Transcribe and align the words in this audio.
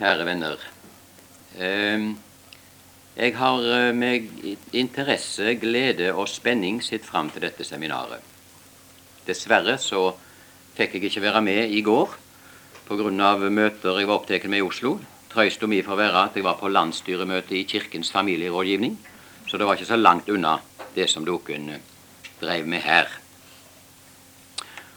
kjære 0.00 0.24
venner. 0.24 0.62
Ehm, 1.60 2.14
jeg 3.16 3.36
har 3.36 3.66
eh, 3.68 3.94
med 3.94 4.28
interesse, 4.72 5.54
glede 5.60 6.14
og 6.14 6.28
spenning 6.28 6.78
sett 6.80 7.04
fram 7.04 7.28
til 7.30 7.44
dette 7.44 7.66
seminaret. 7.68 8.24
Dessverre 9.26 9.76
så 9.76 10.06
fikk 10.78 10.96
jeg 10.96 11.10
ikke 11.10 11.24
være 11.26 11.42
med 11.44 11.74
i 11.76 11.82
går 11.84 12.14
pga. 12.88 13.36
møter 13.50 13.98
jeg 13.98 14.08
var 14.08 14.14
opptatt 14.16 14.48
med 14.48 14.58
i 14.58 14.64
Oslo. 14.64 14.98
Trøysta 15.30 15.66
mi 15.68 15.82
for 15.82 15.94
å 15.94 16.00
være 16.00 16.22
at 16.24 16.36
jeg 16.36 16.44
var 16.44 16.56
på 16.58 16.72
landsstyremøte 16.72 17.54
i 17.54 17.66
Kirkens 17.68 18.10
familierådgivning, 18.10 18.96
så 19.46 19.58
det 19.58 19.66
var 19.66 19.76
ikke 19.76 19.92
så 19.92 19.96
langt 20.00 20.28
unna 20.28 20.58
det 20.94 21.10
som 21.10 21.24
dere 21.24 21.78
drev 22.40 22.66
med 22.66 22.80
her. 22.80 23.06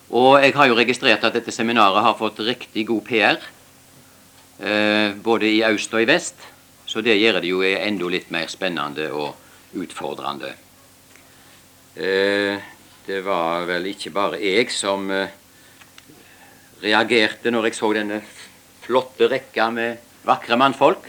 Og 0.10 0.40
jeg 0.42 0.56
har 0.56 0.68
jo 0.68 0.80
registrert 0.80 1.24
at 1.24 1.34
dette 1.34 1.52
seminaret 1.52 2.02
har 2.02 2.16
fått 2.16 2.40
riktig 2.40 2.88
god 2.88 3.04
PR 3.04 3.44
både 5.24 5.50
i 5.50 5.64
øst 5.68 5.92
og 5.94 6.02
i 6.04 6.08
vest. 6.08 6.40
Så 6.86 7.02
det 7.04 7.18
gjør 7.20 7.42
det 7.42 7.50
jo 7.50 7.62
enda 7.64 8.10
litt 8.12 8.30
mer 8.32 8.48
spennende 8.52 9.10
og 9.12 9.36
utfordrende. 9.76 10.54
Eh, 11.96 12.58
det 13.06 13.20
var 13.26 13.68
vel 13.70 13.90
ikke 13.92 14.14
bare 14.14 14.40
jeg 14.42 14.72
som 14.74 15.10
eh, 15.14 15.30
reagerte 16.82 17.52
når 17.54 17.68
jeg 17.70 17.78
så 17.78 17.92
denne 17.94 18.22
flotte 18.84 19.28
rekka 19.30 19.68
med 19.76 20.02
vakre 20.26 20.58
mannfolk. 20.58 21.06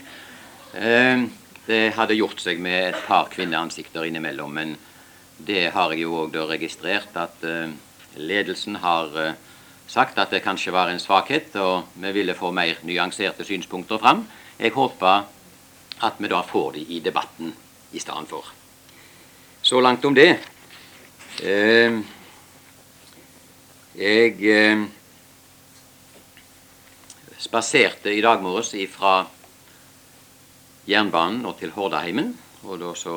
Eh, 0.74 1.24
det 1.64 1.82
hadde 1.96 2.18
gjort 2.18 2.42
seg 2.44 2.60
med 2.60 2.90
et 2.90 3.00
par 3.06 3.30
kvinneansikter 3.32 4.04
innimellom, 4.04 4.52
men 4.52 4.76
det 5.38 5.70
har 5.74 5.94
jeg 5.94 6.04
jo 6.04 6.26
òg 6.26 6.36
registrert 6.50 7.16
at 7.16 7.44
eh, 7.48 7.72
ledelsen 8.20 8.76
har 8.82 9.16
eh, 9.20 9.40
sagt 9.94 10.18
at 10.18 10.32
det 10.34 10.42
kanskje 10.42 10.72
var 10.74 10.90
en 10.90 10.98
svakhet, 10.98 11.54
og 11.62 11.94
vi 12.02 12.10
ville 12.16 12.34
få 12.34 12.50
mer 12.50 12.80
nyanserte 12.82 13.46
synspunkter 13.46 14.00
fram. 14.02 14.24
Jeg 14.58 14.74
håper 14.74 15.22
at 16.02 16.18
vi 16.18 16.30
da 16.30 16.40
får 16.42 16.72
de 16.74 16.82
i 16.96 16.98
debatten 17.04 17.54
i 17.94 18.02
stedet 18.02 18.28
for. 18.28 18.50
Så 19.62 19.80
langt 19.80 20.04
om 20.04 20.14
det. 20.14 20.32
Eh, 21.42 22.00
jeg 23.94 24.34
eh, 24.50 24.84
spaserte 27.38 28.10
i 28.14 28.22
dag 28.24 28.42
morges 28.42 28.74
fra 28.90 29.16
jernbanen 30.90 31.46
og 31.46 31.58
til 31.60 31.70
Hordaheimen. 31.70 32.34
Og 32.64 32.80
da 32.80 32.94
så 32.98 33.16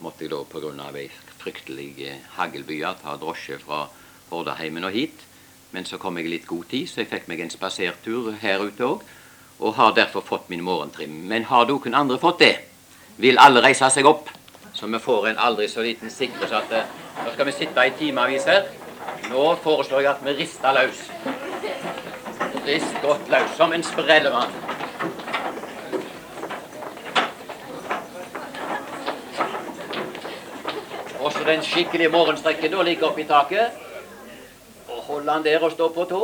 måtte 0.00 0.24
jeg 0.24 0.30
da 0.30 0.44
pga. 0.44 0.90
ei 0.94 1.10
fryktelig 1.38 2.20
haglbye 2.36 2.94
ta 3.02 3.16
drosje 3.16 3.58
fra 3.58 3.88
Hordaheimen 4.30 4.84
og 4.84 4.92
hit. 4.92 5.26
Men 5.70 5.84
så 5.84 5.98
kom 5.98 6.16
jeg 6.18 6.26
i 6.26 6.32
litt 6.36 6.46
god 6.46 6.64
tid, 6.70 6.86
så 6.88 7.02
jeg 7.02 7.10
fikk 7.10 7.28
meg 7.28 7.42
en 7.42 7.52
spasertur 7.52 8.32
her 8.42 8.62
ute 8.62 8.86
òg. 8.86 9.04
Og 9.58 9.74
har 9.78 9.94
derfor 9.96 10.20
fått 10.20 10.50
min 10.52 10.64
morgentrim. 10.64 11.12
Men 11.28 11.48
har 11.50 11.66
noen 11.68 11.94
andre 11.94 12.18
fått 12.20 12.42
det? 12.44 12.54
Vil 13.16 13.40
alle 13.40 13.62
reise 13.64 13.88
seg 13.90 14.06
opp? 14.06 14.28
Så 14.76 14.86
vi 14.92 14.98
får 15.00 15.30
en 15.30 15.38
aldri 15.40 15.68
så 15.72 15.80
liten 15.80 16.12
sikkerhet 16.12 16.52
at 16.52 16.72
eh, 16.76 16.90
Nå 17.24 17.30
skal 17.32 17.46
vi 17.48 17.52
sitte 17.56 17.80
i 17.80 17.94
timevis 17.96 18.44
her. 18.44 18.66
Nå 19.30 19.44
foreslår 19.64 20.02
jeg 20.04 20.10
at 20.10 20.24
vi 20.26 20.34
rister 20.36 20.76
løs. 20.76 20.98
Rist 22.66 22.98
godt 23.00 23.30
løs, 23.32 23.54
som 23.56 23.72
en 23.72 23.82
sprellemann. 23.82 24.52
Også 31.24 31.42
den 31.46 31.64
skikkelige 31.64 32.12
morgenstrekken 32.12 32.76
da 32.76 32.84
ligger 32.84 33.08
oppe 33.08 33.24
i 33.24 33.28
taket 33.32 33.85
holde 35.06 35.32
han 35.32 35.44
der 35.44 35.62
og 35.62 35.72
stå 35.72 35.88
på 35.94 36.04
tå. 36.04 36.22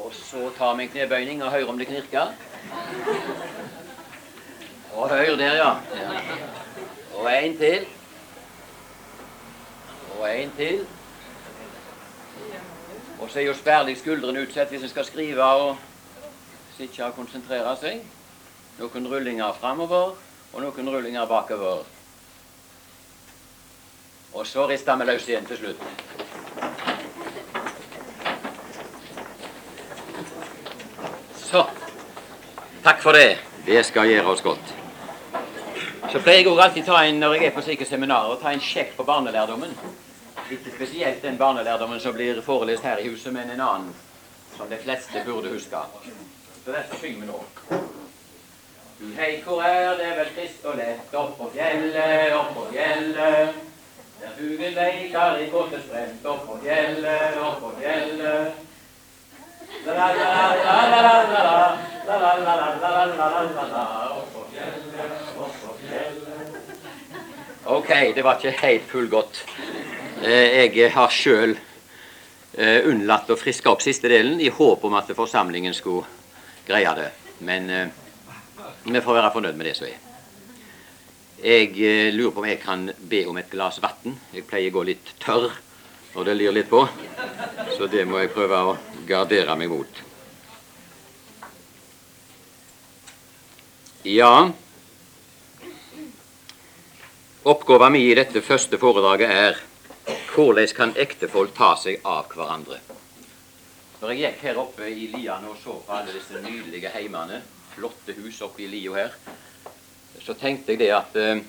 Og 0.00 0.14
så 0.14 0.50
tar 0.58 0.74
vi 0.76 0.82
en 0.82 0.88
knebøyning 0.88 1.42
og 1.42 1.50
hører 1.50 1.68
om 1.68 1.78
det 1.78 1.86
knirker. 1.86 2.32
Og 4.92 5.08
hør 5.08 5.36
der, 5.36 5.54
ja. 5.54 5.74
Og 7.14 7.44
en 7.44 7.56
til. 7.58 7.86
Og 10.18 10.38
en 10.38 10.52
til. 10.56 10.86
Og 13.20 13.30
så 13.30 13.38
er 13.38 13.44
jo 13.44 13.54
sperlig 13.54 13.98
skuldrene 14.00 14.42
utsatt 14.42 14.72
hvis 14.72 14.82
en 14.82 14.92
skal 14.92 15.04
skrive 15.04 15.44
og 15.44 15.76
sitte 16.76 17.04
og 17.04 17.14
konsentrere 17.14 17.76
seg. 17.80 18.00
Noen 18.80 19.08
rullinger 19.12 19.52
framover 19.60 20.14
og 20.52 20.62
noen 20.64 20.88
rullinger 20.88 21.28
bakover. 21.28 21.84
Og 24.32 24.46
så 24.46 24.66
rister 24.70 24.96
vi 24.96 25.10
løs 25.10 25.28
igjen 25.28 25.46
til 25.46 25.58
slutt. 25.58 26.29
Så. 31.50 31.66
Takk 32.82 33.02
for 33.02 33.12
det. 33.12 33.38
Det 33.66 33.82
skal 33.86 34.06
gjøre 34.06 34.26
oss 34.30 34.42
godt. 34.42 34.68
Så 36.12 36.20
pleier 36.22 36.44
jeg 36.44 36.46
òg 36.46 36.60
alltid 36.62 36.86
ta 36.86 37.00
en, 37.02 37.18
når 37.18 37.34
jeg 37.34 37.48
er 37.48 37.56
på 37.56 37.64
slike 37.66 37.86
seminarer, 37.88 38.36
ta 38.38 38.52
en 38.54 38.62
sjekk 38.62 38.92
på 38.94 39.06
barnelærdommen. 39.08 39.72
Ikke 40.46 40.70
spesielt 40.76 41.18
den 41.22 41.38
barnelærdommen 41.38 41.98
som 42.00 42.14
blir 42.14 42.38
forelest 42.46 42.86
her 42.86 43.02
i 43.02 43.08
huset, 43.08 43.32
men 43.34 43.50
en 43.50 43.64
annen 43.66 43.90
som 44.56 44.70
de 44.70 44.78
fleste 44.78 45.24
burde 45.26 45.50
huske. 45.50 45.82
Så 46.64 46.70
derfor 46.70 47.02
synger 47.02 47.20
vi 47.20 47.32
nå. 47.32 47.42
Du 49.00 49.10
hei, 49.18 49.34
hvor 49.42 49.66
er 49.66 49.98
det 49.98 50.14
vel 50.20 50.32
trist 50.38 50.64
og 50.70 50.78
lett, 50.78 51.14
oppå 51.14 51.44
på 51.44 51.52
fjellet, 51.58 52.34
oppå 52.38 52.70
fjellet. 52.70 53.62
Der 54.22 54.34
fuglen 54.38 54.74
leiker 54.78 55.42
i 55.42 55.50
kåte 55.50 55.82
sprent, 55.82 56.22
oppå 56.22 56.54
på 56.54 56.62
fjellet, 56.62 57.38
oppå 57.42 57.70
på 57.72 57.78
fjellet. 57.82 58.66
Ok, 67.64 67.90
det 68.14 68.22
var 68.22 68.34
ikke 68.36 68.50
helt 68.60 68.90
fullgodt. 68.90 69.44
Jeg 70.22 70.90
har 70.92 71.14
sjøl 71.14 71.54
unnlatt 72.90 73.30
å 73.30 73.38
friske 73.38 73.70
opp 73.70 73.82
siste 73.84 74.10
delen 74.10 74.40
i 74.42 74.50
håp 74.50 74.84
om 74.84 74.98
at 74.98 75.14
forsamlingen 75.16 75.74
skulle 75.76 76.04
greie 76.66 76.94
det. 76.98 77.10
Men 77.46 77.70
vi 78.84 79.00
får 79.00 79.20
være 79.20 79.32
fornøyd 79.38 79.56
med 79.56 79.70
det 79.70 79.76
som 79.78 79.86
er. 79.88 79.98
Jeg 81.40 82.12
lurer 82.12 82.34
på 82.34 82.42
om 82.42 82.50
jeg 82.50 82.60
kan 82.60 82.90
be 83.08 83.24
om 83.30 83.38
et 83.40 83.52
glass 83.54 83.80
vann. 83.80 84.18
Jeg 84.34 84.44
pleier 84.50 84.74
å 84.74 84.80
gå 84.80 84.88
litt 84.90 85.14
tørr 85.22 85.52
når 86.14 86.24
det 86.28 86.36
lir 86.36 86.54
litt 86.54 86.70
på. 86.70 86.84
Så 87.76 87.86
det 87.90 88.04
må 88.08 88.20
jeg 88.20 88.32
prøve 88.34 88.60
å 88.60 88.76
gardere 89.08 89.56
meg 89.58 89.70
mot. 89.72 90.02
Ja 94.06 94.50
Oppgaven 97.50 97.92
min 97.92 98.06
i 98.08 98.16
dette 98.16 98.40
første 98.44 98.78
foredraget 98.80 99.30
er 99.32 99.60
hvordan 100.34 100.72
kan 100.76 100.92
ektefolk 100.96 101.54
ta 101.56 101.74
seg 101.76 102.04
av 102.04 102.28
hverandre? 102.32 102.78
Når 104.00 104.12
jeg 104.12 104.20
gikk 104.20 104.42
her 104.44 104.60
oppe 104.60 104.88
i 104.88 105.08
Lian 105.12 105.44
og 105.48 105.56
så 105.60 105.76
på 105.84 105.96
alle 105.96 106.12
disse 106.14 106.40
nydelige 106.40 106.92
heimene, 106.94 107.40
flotte 107.74 108.14
hus 108.16 108.40
oppe 108.44 108.64
i 108.64 108.68
lia 108.72 108.94
her, 108.96 109.16
så 110.24 110.36
tenkte 110.36 110.72
jeg 110.72 110.80
det 110.80 110.90
at 110.96 111.16
eh, 111.20 111.42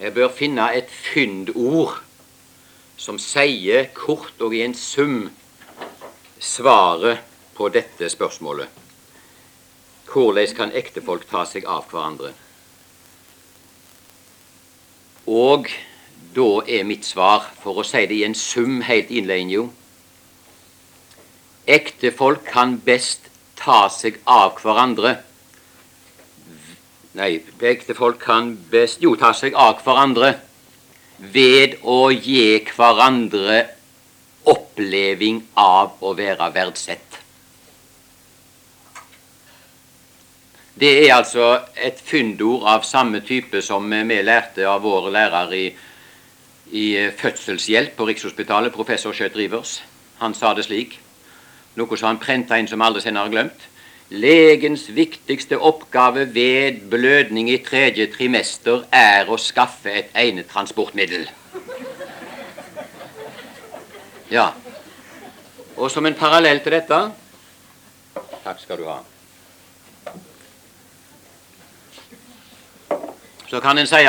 jeg 0.00 0.14
bør 0.16 0.32
finne 0.32 0.68
et 0.76 0.88
fyndord 0.88 1.98
som 3.00 3.16
sier 3.16 3.88
kort 3.96 4.42
og 4.44 4.52
i 4.52 4.60
en 4.60 4.74
sum 4.76 5.30
svaret 6.40 7.24
på 7.56 7.70
dette 7.72 8.10
spørsmålet. 8.12 8.68
Hvordan 10.10 10.56
kan 10.56 10.74
ektefolk 10.76 11.24
ta 11.30 11.46
seg 11.48 11.64
av 11.64 11.86
hverandre? 11.88 12.34
Og 15.30 15.70
da 16.34 16.48
er 16.66 16.84
mitt 16.84 17.06
svar, 17.06 17.46
for 17.62 17.80
å 17.80 17.86
si 17.86 18.04
det 18.10 18.18
i 18.18 18.24
en 18.26 18.36
sum 18.36 18.80
helt 18.86 19.10
innledende 19.10 19.68
Ektefolk 21.70 22.44
kan 22.50 22.78
best 22.84 23.28
ta 23.56 23.84
seg 23.92 24.18
av 24.26 24.58
hverandre 24.60 25.16
Nei, 27.18 27.40
ektefolk 27.66 28.20
kan 28.22 28.52
best 28.70 29.02
jo 29.02 29.16
ta 29.18 29.32
seg 29.34 29.56
av 29.58 29.82
hverandre 29.84 30.34
ved 31.20 31.76
å 31.84 32.08
gi 32.10 32.62
hverandre 32.72 33.64
oppleving 34.48 35.42
av 35.60 36.00
å 36.00 36.14
være 36.16 36.48
verdsett. 36.54 37.18
Det 40.80 40.90
er 41.04 41.12
altså 41.12 41.58
et 41.76 41.98
fyndord 42.00 42.64
av 42.64 42.86
samme 42.88 43.20
type 43.20 43.60
som 43.60 43.84
vi 43.84 44.22
lærte 44.24 44.64
av 44.64 44.80
vår 44.80 45.10
lærer 45.12 45.52
i, 45.52 45.66
i 46.72 46.86
fødselshjelp 47.20 47.92
på 47.98 48.06
Rikshospitalet, 48.08 48.72
professor 48.72 49.12
Skjøtt 49.12 49.36
Rivers. 49.36 49.74
Han 50.22 50.32
sa 50.34 50.54
det 50.56 50.64
slik, 50.64 50.96
noe 51.76 51.98
som 51.98 52.08
han 52.08 52.22
prenta 52.22 52.56
inn 52.56 52.70
som 52.70 52.80
alle 52.80 53.02
senere 53.04 53.28
har 53.28 53.34
glemt. 53.34 53.66
Legens 54.10 54.88
viktigste 54.90 55.58
oppgave 55.58 56.34
ved 56.34 56.80
blødning 56.90 57.50
i 57.50 57.60
tredje 57.62 58.08
trimester 58.10 58.82
er 58.90 59.30
å 59.30 59.36
skaffe 59.38 59.92
et 60.00 60.10
egnet 60.18 60.48
transportmiddel. 60.50 61.28
Ja. 64.30 64.48
Og 65.76 65.90
som 65.94 66.06
en 66.06 66.18
parallell 66.18 66.58
til 66.64 66.74
dette 66.74 66.98
Takk 68.40 68.58
skal 68.62 68.80
du 68.80 68.88
ha. 68.88 68.98
Så 73.50 73.60
kan 73.62 73.78
en 73.78 73.86
si 73.86 74.02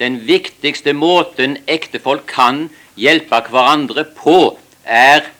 den 0.00 0.18
viktigste 0.26 0.92
måten 0.96 1.58
ektefolk 1.70 2.26
kan 2.26 2.66
hjelpe 2.96 3.40
hverandre 3.50 4.04
på, 4.16 4.56
er 4.84 5.35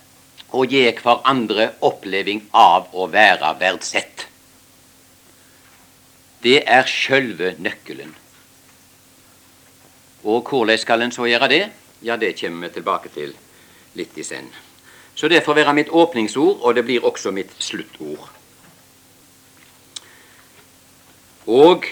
å 0.56 0.64
gi 0.64 0.84
hverandre 0.96 1.70
oppleving 1.84 2.46
av 2.56 2.88
å 2.96 3.08
være 3.12 3.52
verdsett. 3.60 4.26
Det 6.42 6.62
er 6.62 6.88
sjølve 6.88 7.54
nøkkelen. 7.60 8.14
Og 10.26 10.48
hvordan 10.50 10.78
skal 10.80 11.04
en 11.04 11.14
så 11.14 11.26
gjøre 11.28 11.50
det? 11.52 11.64
Ja, 12.02 12.16
det 12.16 12.36
kommer 12.40 12.68
vi 12.68 12.76
tilbake 12.76 13.12
til 13.14 13.34
litt 13.96 14.16
i 14.18 14.24
senn. 14.26 14.48
Så 15.16 15.28
det 15.32 15.44
får 15.44 15.56
være 15.60 15.74
mitt 15.76 15.92
åpningsord, 15.92 16.60
og 16.60 16.74
det 16.76 16.84
blir 16.84 17.04
også 17.04 17.32
mitt 17.32 17.54
sluttord. 17.62 18.28
Og 21.46 21.86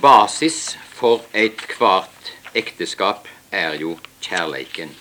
basis 0.00 0.78
for 0.94 1.24
ethvert 1.34 2.32
ekteskap 2.54 3.26
er 3.52 3.76
jo 3.82 3.96
kjærleiken. 4.22 4.94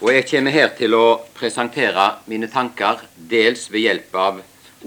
Og 0.00 0.14
jeg 0.14 0.24
kommer 0.30 0.54
her 0.54 0.70
til 0.78 0.94
å 0.96 1.20
presentere 1.36 2.06
mine 2.30 2.48
tanker 2.48 3.02
dels 3.14 3.66
ved 3.68 3.84
hjelp 3.84 4.14
av 4.16 4.38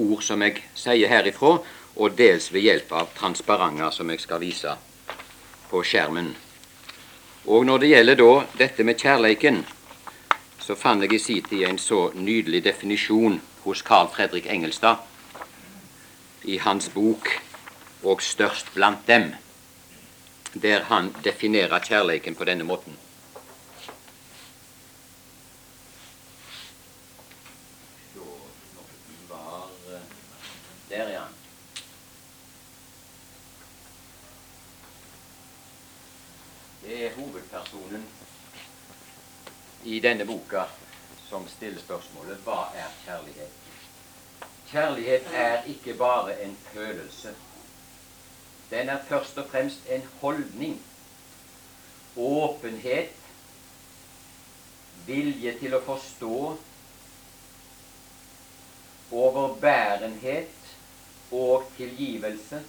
ord 0.01 0.24
som 0.25 0.42
jeg 0.42 0.63
sier 0.74 1.12
herifra, 1.12 1.60
og 2.01 2.15
dels 2.18 2.48
ved 2.50 2.65
hjelp 2.65 2.95
av 2.98 3.12
transparenter 3.13 3.94
som 3.94 4.10
jeg 4.10 4.24
skal 4.24 4.42
vise 4.42 4.74
på 5.69 5.83
skjermen. 5.86 6.31
Og 7.45 7.68
når 7.69 7.83
det 7.83 7.92
gjelder 7.92 8.19
da 8.24 8.31
dette 8.57 8.88
med 8.88 8.98
kjærleiken, 8.98 9.62
så 10.63 10.74
fant 10.80 11.06
jeg 11.06 11.13
i 11.13 11.21
sin 11.21 11.45
tid 11.45 11.68
en 11.69 11.77
så 11.77 12.07
nydelig 12.15 12.63
definisjon 12.65 13.38
hos 13.68 13.86
Carl 13.86 14.10
Fredrik 14.15 14.50
Engelstad 14.50 14.98
i 16.44 16.57
hans 16.57 16.89
bok 16.89 17.30
'Og 18.04 18.21
størst 18.21 18.74
blant 18.74 19.07
dem', 19.07 19.36
der 20.62 20.83
han 20.83 21.15
definerer 21.24 21.80
kjærleiken 21.80 22.36
på 22.36 22.44
denne 22.44 22.63
måten. 22.63 22.98
Der, 30.94 31.10
ja. 31.10 31.22
Det 36.94 37.06
er 37.06 37.16
hovedpersonen 37.16 38.04
i 39.84 39.95
denne 40.00 40.25
boka 40.30 40.68
som 41.25 41.48
stiller 41.50 41.81
spørsmålet 41.81 42.44
hva 42.45 42.68
er 42.78 42.92
kjærlighet? 43.01 43.56
Kjærlighet 44.69 45.31
er 45.34 45.66
ikke 45.74 45.95
bare 45.98 46.36
en 46.45 46.54
følelse. 46.68 47.34
Den 48.69 48.94
er 48.94 49.01
først 49.07 49.42
og 49.42 49.50
fremst 49.50 49.90
en 49.90 50.06
holdning. 50.22 50.78
Åpenhet, 52.28 53.18
vilje 55.10 55.56
til 55.63 55.74
å 55.74 55.81
forstå, 55.89 56.38
overbærenhet 59.24 60.72
og 61.42 61.66
tilgivelse 61.81 62.62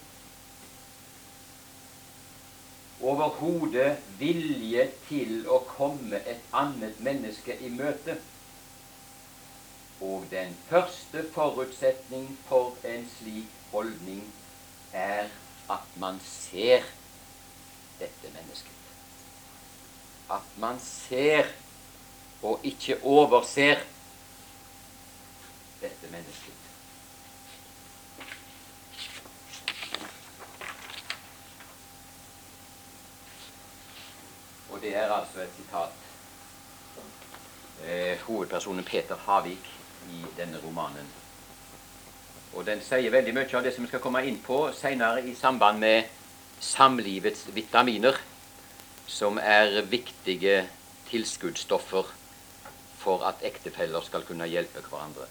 overhodet 3.04 3.98
vilje 4.18 4.86
til 5.08 5.44
å 5.50 5.60
komme 5.68 6.20
et 6.24 6.40
annet 6.56 7.00
menneske 7.04 7.56
i 7.60 7.70
møte. 7.72 8.16
Og 10.04 10.24
den 10.30 10.56
første 10.68 11.24
forutsetning 11.34 12.30
for 12.48 12.74
en 12.88 13.06
slik 13.18 13.52
holdning 13.72 14.24
er 14.92 15.28
at 15.70 15.98
man 16.00 16.20
ser 16.24 16.84
dette 18.00 18.32
mennesket. 18.34 18.72
At 20.32 20.58
man 20.60 20.80
ser 20.82 21.52
og 22.44 22.64
ikke 22.64 22.98
overser 23.02 23.80
dette 25.80 26.10
mennesket. 26.12 26.63
Det 34.94 35.02
er 35.02 35.10
altså 35.10 35.40
et 35.42 35.54
sitat 35.56 35.94
eh, 37.82 38.20
hovedpersonen 38.28 38.84
Peter 38.86 39.18
Havik 39.26 39.66
i 40.12 40.20
denne 40.36 40.60
romanen. 40.62 41.08
Og 42.54 42.62
den 42.66 42.78
sier 42.78 43.10
veldig 43.10 43.34
mye 43.34 43.50
av 43.58 43.66
det 43.66 43.72
som 43.74 43.82
vi 43.82 43.90
skal 43.90 44.04
komme 44.04 44.22
inn 44.22 44.38
på 44.44 44.60
senere 44.78 45.24
i 45.26 45.34
samband 45.34 45.82
med 45.82 46.06
samlivets 46.62 47.48
vitaminer, 47.56 48.14
som 49.10 49.42
er 49.42 49.82
viktige 49.90 50.62
tilskuddsstoffer 51.10 52.14
for 53.02 53.26
at 53.26 53.42
ektefeller 53.42 54.06
skal 54.06 54.22
kunne 54.22 54.46
hjelpe 54.46 54.86
hverandre. 54.86 55.26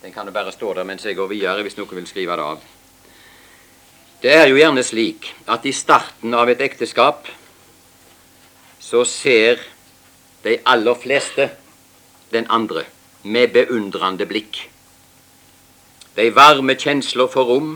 Den 0.00 0.16
kan 0.16 0.24
jo 0.24 0.32
bare 0.32 0.56
stå 0.56 0.72
der 0.72 0.88
mens 0.88 1.04
jeg 1.04 1.20
går 1.20 1.34
videre, 1.36 1.62
hvis 1.62 1.76
noen 1.76 2.00
vil 2.00 2.08
skrive 2.08 2.40
det 2.40 2.48
av. 2.48 2.68
Det 4.24 4.38
er 4.40 4.46
jo 4.48 4.56
gjerne 4.56 4.82
slik 4.82 5.34
at 5.52 5.68
i 5.68 5.76
starten 5.76 6.32
av 6.32 6.48
et 6.48 6.64
ekteskap 6.64 7.28
så 8.86 9.02
ser 9.04 9.58
de 10.44 10.58
aller 10.66 10.94
fleste 10.94 11.48
den 12.30 12.46
andre 12.50 12.84
med 13.22 13.48
beundrende 13.56 14.26
blikk. 14.30 14.60
De 16.16 16.28
varme 16.34 16.76
kjensler 16.78 17.26
for 17.32 17.50
rom. 17.50 17.72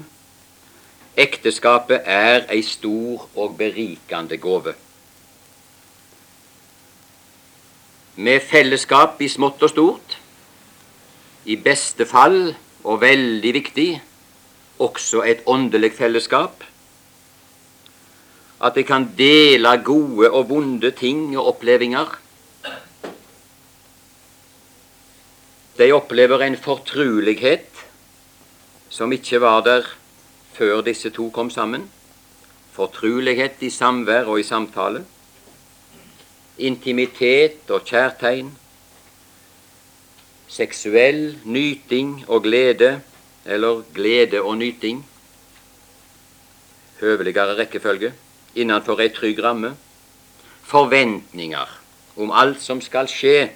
Ekteskapet 1.18 2.06
er 2.06 2.46
ei 2.54 2.62
stor 2.62 3.26
og 3.34 3.56
berikende 3.58 4.38
gåve. 4.38 4.76
Med 8.14 8.40
fellesskap 8.46 9.18
i 9.20 9.28
smått 9.28 9.62
og 9.66 9.74
stort, 9.74 10.16
i 11.44 11.56
beste 11.56 12.06
fall 12.06 12.54
og 12.84 13.00
veldig 13.02 13.54
viktig 13.56 13.90
også 14.78 15.24
et 15.26 15.42
åndelig 15.46 15.96
fellesskap 15.98 16.64
at 18.60 18.76
de 18.76 18.84
kan 18.84 19.06
dele 19.16 19.72
gode 19.84 20.28
og 20.30 20.48
vonde 20.50 20.90
ting 20.92 21.32
og 21.38 21.54
opplevinger. 21.54 22.12
De 25.80 25.88
opplever 25.96 26.44
en 26.44 26.58
fortrulighet 26.61 27.87
som 28.92 29.12
ikke 29.16 29.40
var 29.40 29.62
der 29.64 29.88
før 30.52 30.82
disse 30.85 31.11
to 31.11 31.30
kom 31.32 31.49
sammen. 31.50 31.88
Fortrulighet 32.76 33.62
i 33.64 33.70
samvær 33.73 34.28
og 34.28 34.40
i 34.40 34.44
samtale. 34.44 35.06
Intimitet 36.58 37.70
og 37.70 37.87
kjærtegn. 37.88 38.52
Seksuell 40.50 41.38
nyting 41.44 42.25
og 42.28 42.42
glede, 42.42 43.00
eller 43.46 43.85
glede 43.94 44.42
og 44.42 44.58
nyting. 44.58 45.06
Høveligere 47.00 47.56
rekkefølge 47.56 48.12
innenfor 48.54 49.00
ei 49.00 49.11
trygg 49.14 49.42
ramme. 49.42 49.75
Forventninger 50.62 51.69
om 52.14 52.30
alt 52.30 52.61
som 52.62 52.80
skal 52.80 53.09
skje 53.11 53.50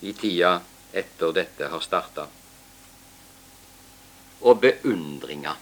i 0.00 0.12
tida 0.16 0.60
etter 0.92 1.32
dette 1.36 1.68
har 1.68 1.82
starta. 1.84 2.26
Og 4.40 4.60
beundringa, 4.60 5.56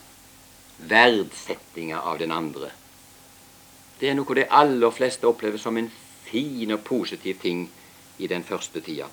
verdsettinga 0.79 2.01
av 2.01 2.19
den 2.19 2.33
andre. 2.33 2.71
Det 3.99 4.11
er 4.11 4.15
noe 4.15 4.37
de 4.39 4.47
aller 4.47 4.95
fleste 4.95 5.27
opplever 5.27 5.59
som 5.59 5.77
en 5.77 5.91
fin 6.29 6.71
og 6.75 6.85
positiv 6.87 7.41
ting 7.43 7.67
i 8.19 8.31
den 8.31 8.45
første 8.47 8.81
tida. 8.81 9.09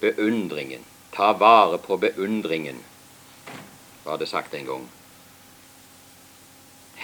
Beundringen. 0.00 0.84
Ta 1.14 1.30
vare 1.38 1.78
på 1.78 1.94
beundringen, 2.02 2.80
var 4.04 4.18
det 4.18 4.26
sagt 4.28 4.54
en 4.58 4.66
gang 4.66 4.86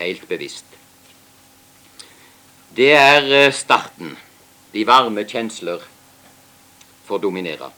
helt 0.00 0.26
bevisst. 0.28 0.66
Det 2.76 2.92
er 2.94 3.26
eh, 3.34 3.52
starten. 3.52 4.16
De 4.72 4.86
varme 4.86 5.24
kjensler 5.26 5.82
får 7.06 7.18
dominere. 7.18 7.70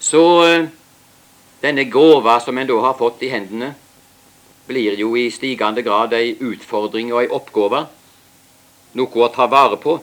Så 0.00 0.22
eh, 0.46 0.68
denne 1.62 1.84
gåva 1.90 2.38
som 2.40 2.58
en 2.58 2.68
da 2.68 2.78
har 2.84 2.96
fått 2.98 3.22
i 3.26 3.32
hendene, 3.32 3.74
blir 4.66 4.98
jo 4.98 5.12
i 5.16 5.28
stigende 5.30 5.82
grad 5.86 6.14
ei 6.16 6.34
utfordring 6.42 7.12
og 7.14 7.22
ei 7.22 7.30
oppgave, 7.30 7.84
noe 8.98 9.22
å 9.22 9.32
ta 9.34 9.46
vare 9.46 9.78
på. 9.78 9.98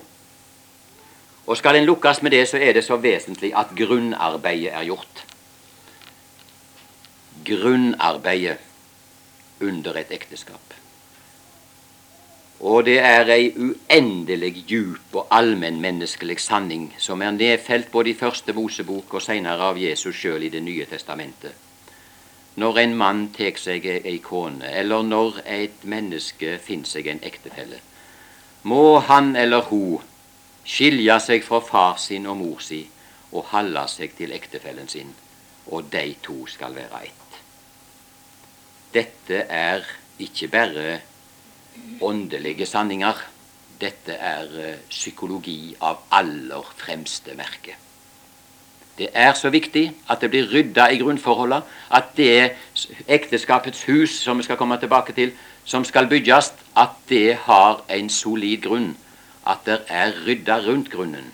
Og 1.43 1.59
skal 1.59 1.75
en 1.75 1.87
lukkes 1.89 2.21
med 2.23 2.31
det, 2.31 2.45
så 2.47 2.61
er 2.61 2.77
det 2.77 2.85
så 2.85 2.95
vesentlig 3.01 3.51
at 3.57 3.73
grunnarbeidet 3.75 4.71
er 4.71 4.85
gjort. 4.87 5.25
Grunnarbeidet 7.43 8.61
under 9.63 9.97
et 9.97 10.11
ekteskap. 10.11 10.73
Og 12.63 12.85
det 12.87 12.99
er 13.03 13.27
ei 13.33 13.49
uendelig 13.59 14.63
djup 14.69 15.15
og 15.19 15.27
allmennmenneskelig 15.35 16.37
sanning 16.39 16.85
som 16.97 17.21
er 17.21 17.33
nedfelt 17.35 17.89
både 17.91 18.13
i 18.13 18.15
første 18.15 18.53
Mosebok 18.55 19.17
og 19.17 19.23
seinere 19.25 19.71
av 19.73 19.79
Jesus 19.81 20.15
sjøl 20.15 20.45
i 20.47 20.51
Det 20.53 20.63
nye 20.63 20.85
testamentet. 20.85 21.51
Når 22.55 22.77
en 22.79 22.95
mann 22.95 23.21
tar 23.33 23.57
seg 23.57 23.85
ei 23.89 24.19
kone, 24.23 24.69
eller 24.69 25.01
når 25.01 25.41
et 25.45 25.83
menneske 25.83 26.59
finner 26.61 26.87
seg 26.87 27.07
en 27.07 27.23
ektefelle, 27.23 27.79
må 28.63 28.99
han 28.99 29.35
eller 29.35 29.65
hun 29.71 30.03
skilje 30.63 31.19
seg 31.19 31.43
fra 31.43 31.59
far 31.59 31.97
sin 31.97 32.29
og 32.29 32.37
mor 32.37 32.61
si 32.61 32.85
og 33.33 33.49
holde 33.51 33.87
seg 33.89 34.13
til 34.15 34.31
ektefellen 34.31 34.87
sin, 34.87 35.11
og 35.67 35.91
de 35.91 36.15
to 36.23 36.45
skal 36.47 36.75
være 36.77 37.03
ett. 37.09 37.22
Dette 38.93 39.45
er 39.49 39.81
ikke 40.19 40.47
bare 40.47 40.99
åndelige 42.01 42.65
sanninger. 42.65 43.17
Dette 43.81 44.13
er 44.13 44.51
eh, 44.61 44.83
psykologi 44.89 45.73
av 45.81 46.03
aller 46.13 46.67
fremste 46.77 47.33
merke. 47.35 47.75
Det 48.97 49.09
er 49.13 49.33
så 49.33 49.49
viktig 49.49 49.87
at 50.13 50.21
det 50.21 50.29
blir 50.29 50.51
rydda 50.51 50.91
i 50.93 50.99
grunnforholdene, 51.01 51.65
at 51.89 52.11
det 52.17 52.53
ekteskapets 53.09 53.81
hus, 53.89 54.19
som 54.21 54.37
vi 54.37 54.45
skal 54.45 54.59
komme 54.59 54.77
tilbake 54.77 55.15
til, 55.17 55.33
som 55.65 55.85
skal 55.85 56.07
bygges, 56.07 56.51
at 56.77 56.99
det 57.09 57.39
har 57.47 57.81
en 57.89 58.09
solid 58.09 58.61
grunn. 58.67 58.91
At 59.47 59.65
det 59.65 59.81
er 59.89 60.13
rydda 60.27 60.59
rundt 60.67 60.91
grunnen, 60.91 61.33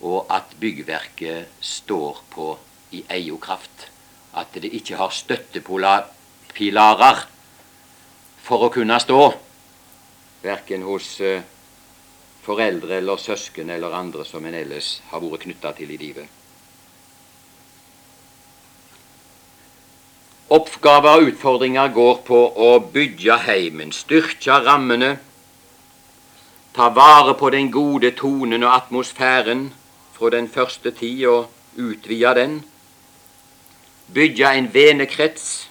og 0.00 0.30
at 0.30 0.54
byggverket 0.60 1.50
står 1.60 2.22
på 2.30 2.54
i 2.92 3.02
eiokraft. 3.10 3.90
At 4.36 4.54
det 4.54 4.70
ikke 4.72 4.96
har 4.96 5.10
støttepilarer 6.58 7.26
for 8.42 8.66
å 8.66 8.70
kunne 8.72 8.98
stå 8.98 9.34
verken 10.42 10.82
hos 10.82 11.20
uh, 11.20 11.42
foreldre 12.42 12.98
eller 12.98 13.16
søsken 13.16 13.70
eller 13.70 13.94
andre 13.94 14.24
som 14.24 14.44
en 14.44 14.54
ellers 14.54 15.00
har 15.10 15.20
vært 15.20 15.44
knytta 15.44 15.72
til 15.76 15.90
i 15.90 15.96
livet. 15.96 16.26
Oppgaver 20.50 21.20
og 21.20 21.28
utfordringer 21.28 21.92
går 21.92 22.22
på 22.24 22.38
å 22.56 22.80
bygge 22.80 23.36
heimen, 23.44 23.92
styrke 23.92 24.62
rammene, 24.64 25.18
ta 26.74 26.88
vare 26.88 27.34
på 27.36 27.50
den 27.50 27.70
gode 27.70 28.14
tonen 28.16 28.64
og 28.64 28.72
atmosfæren 28.72 29.68
fra 30.16 30.30
den 30.30 30.48
første 30.48 30.90
tid 30.90 31.26
og 31.28 31.50
utvide 31.76 32.34
den, 32.34 32.62
bygge 34.14 34.54
en 34.56 34.72
venekrets, 34.72 35.67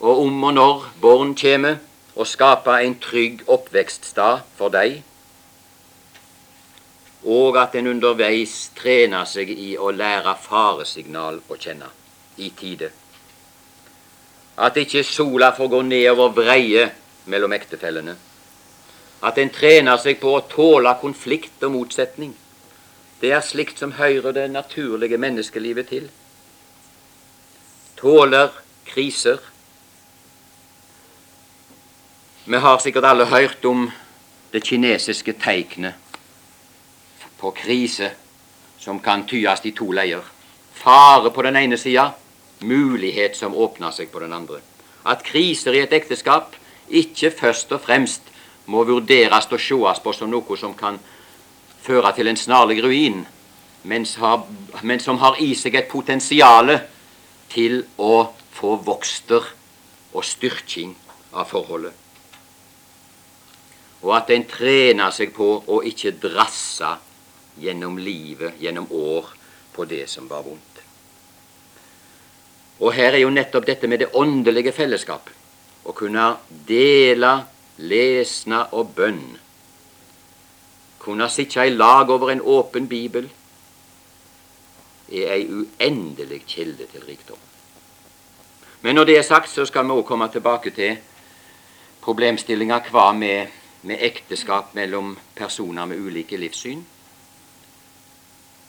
og 0.00 0.22
om 0.22 0.44
og 0.44 0.54
når 0.54 0.88
barn 1.02 1.34
kommer, 1.34 1.76
og 2.18 2.26
skape 2.26 2.74
en 2.82 2.96
trygg 2.98 3.44
oppvekststad 3.46 4.40
for 4.58 4.74
deg, 4.74 5.02
og 7.22 7.58
at 7.58 7.74
en 7.78 7.90
underveis 7.92 8.70
trener 8.78 9.26
seg 9.26 9.50
i 9.50 9.74
å 9.78 9.90
lære 9.94 10.34
faresignal 10.42 11.40
å 11.48 11.58
kjenne 11.58 11.90
i 12.38 12.50
tide. 12.58 12.90
At 14.58 14.78
ikke 14.78 15.04
sola 15.06 15.52
får 15.54 15.70
gå 15.70 15.82
nedover 15.86 16.34
breie 16.34 16.88
mellom 17.30 17.54
ektefellene. 17.54 18.14
At 19.22 19.38
en 19.38 19.50
trener 19.50 19.98
seg 20.02 20.18
på 20.22 20.34
å 20.34 20.46
tåle 20.50 20.94
konflikt 21.00 21.62
og 21.66 21.74
motsetning. 21.74 22.34
Det 23.20 23.32
er 23.34 23.42
slikt 23.42 23.78
som 23.82 23.96
hører 23.98 24.34
det 24.34 24.48
naturlige 24.50 25.18
menneskelivet 25.18 25.90
til. 25.90 26.08
Tåler 27.98 28.50
kriser 28.86 29.42
vi 32.48 32.56
har 32.56 32.78
sikkert 32.78 33.04
alle 33.04 33.26
hørt 33.26 33.64
om 33.64 33.90
det 34.52 34.62
kinesiske 34.64 35.32
tegnet 35.32 35.94
på 37.38 37.50
krise 37.50 38.10
som 38.80 39.00
kan 39.04 39.26
tyes 39.28 39.60
i 39.64 39.74
to 39.76 39.90
leier. 39.92 40.22
Fare 40.72 41.30
på 41.30 41.42
den 41.44 41.56
ene 41.56 41.76
sida, 41.76 42.06
mulighet 42.60 43.36
som 43.36 43.54
åpner 43.54 43.92
seg 43.92 44.08
på 44.12 44.22
den 44.24 44.32
andre. 44.32 44.62
At 45.04 45.22
kriser 45.28 45.76
i 45.76 45.82
et 45.84 45.92
ekteskap 45.92 46.56
ikke 46.88 47.30
først 47.30 47.76
og 47.76 47.84
fremst 47.84 48.32
må 48.66 48.84
vurderes 48.84 49.52
og 49.52 49.60
sees 49.60 50.00
på 50.00 50.16
som 50.16 50.32
noe 50.32 50.56
som 50.56 50.74
kan 50.74 50.96
føre 51.84 52.14
til 52.16 52.32
en 52.32 52.36
snarlig 52.36 52.80
ruin, 52.84 53.26
men, 53.84 54.06
som 54.06 55.20
har 55.20 55.36
i 55.40 55.52
seg 55.54 55.76
et 55.76 55.92
potensial 55.92 56.78
til 57.52 57.82
å 57.96 58.24
få 58.56 58.76
vokster 58.88 59.54
og 60.12 60.24
styrking 60.24 60.96
av 61.32 61.44
forholdet 61.52 62.07
og 64.02 64.14
at 64.16 64.30
en 64.30 64.46
trener 64.46 65.14
seg 65.14 65.32
på 65.34 65.48
å 65.66 65.80
ikke 65.86 66.14
drasse 66.22 66.90
gjennom 67.58 67.98
livet, 67.98 68.60
gjennom 68.62 68.86
år, 68.94 69.34
på 69.74 69.86
det 69.86 70.04
som 70.10 70.28
var 70.30 70.44
vondt. 70.46 70.82
Og 72.78 72.94
her 72.94 73.14
er 73.14 73.24
jo 73.24 73.34
nettopp 73.34 73.66
dette 73.66 73.90
med 73.90 74.02
det 74.02 74.12
åndelige 74.14 74.72
fellesskap. 74.74 75.30
Å 75.86 75.94
kunne 75.96 76.30
dele 76.66 77.32
lesna 77.82 78.64
og 78.74 78.94
bønn. 78.94 79.24
Kunne 81.02 81.28
sitte 81.30 81.66
i 81.66 81.74
lag 81.74 82.10
over 82.10 82.30
en 82.30 82.42
åpen 82.42 82.86
bibel 82.90 83.26
er 85.08 85.30
ei 85.32 85.44
uendelig 85.48 86.42
kilde 86.46 86.86
til 86.90 87.06
rikdom. 87.06 87.38
Men 88.82 88.94
når 88.94 89.04
det 89.08 89.18
er 89.18 89.26
sagt, 89.26 89.50
så 89.50 89.64
skal 89.66 89.86
vi 89.86 89.96
òg 89.96 90.04
komme 90.06 90.28
tilbake 90.30 90.70
til 90.74 90.98
problemstillinga 92.04 92.82
hva 92.90 93.10
med 93.16 93.57
med 93.80 94.02
ekteskap 94.02 94.74
mellom 94.74 95.16
personer 95.34 95.86
med 95.86 95.98
ulike 95.98 96.36
livssyn. 96.36 96.84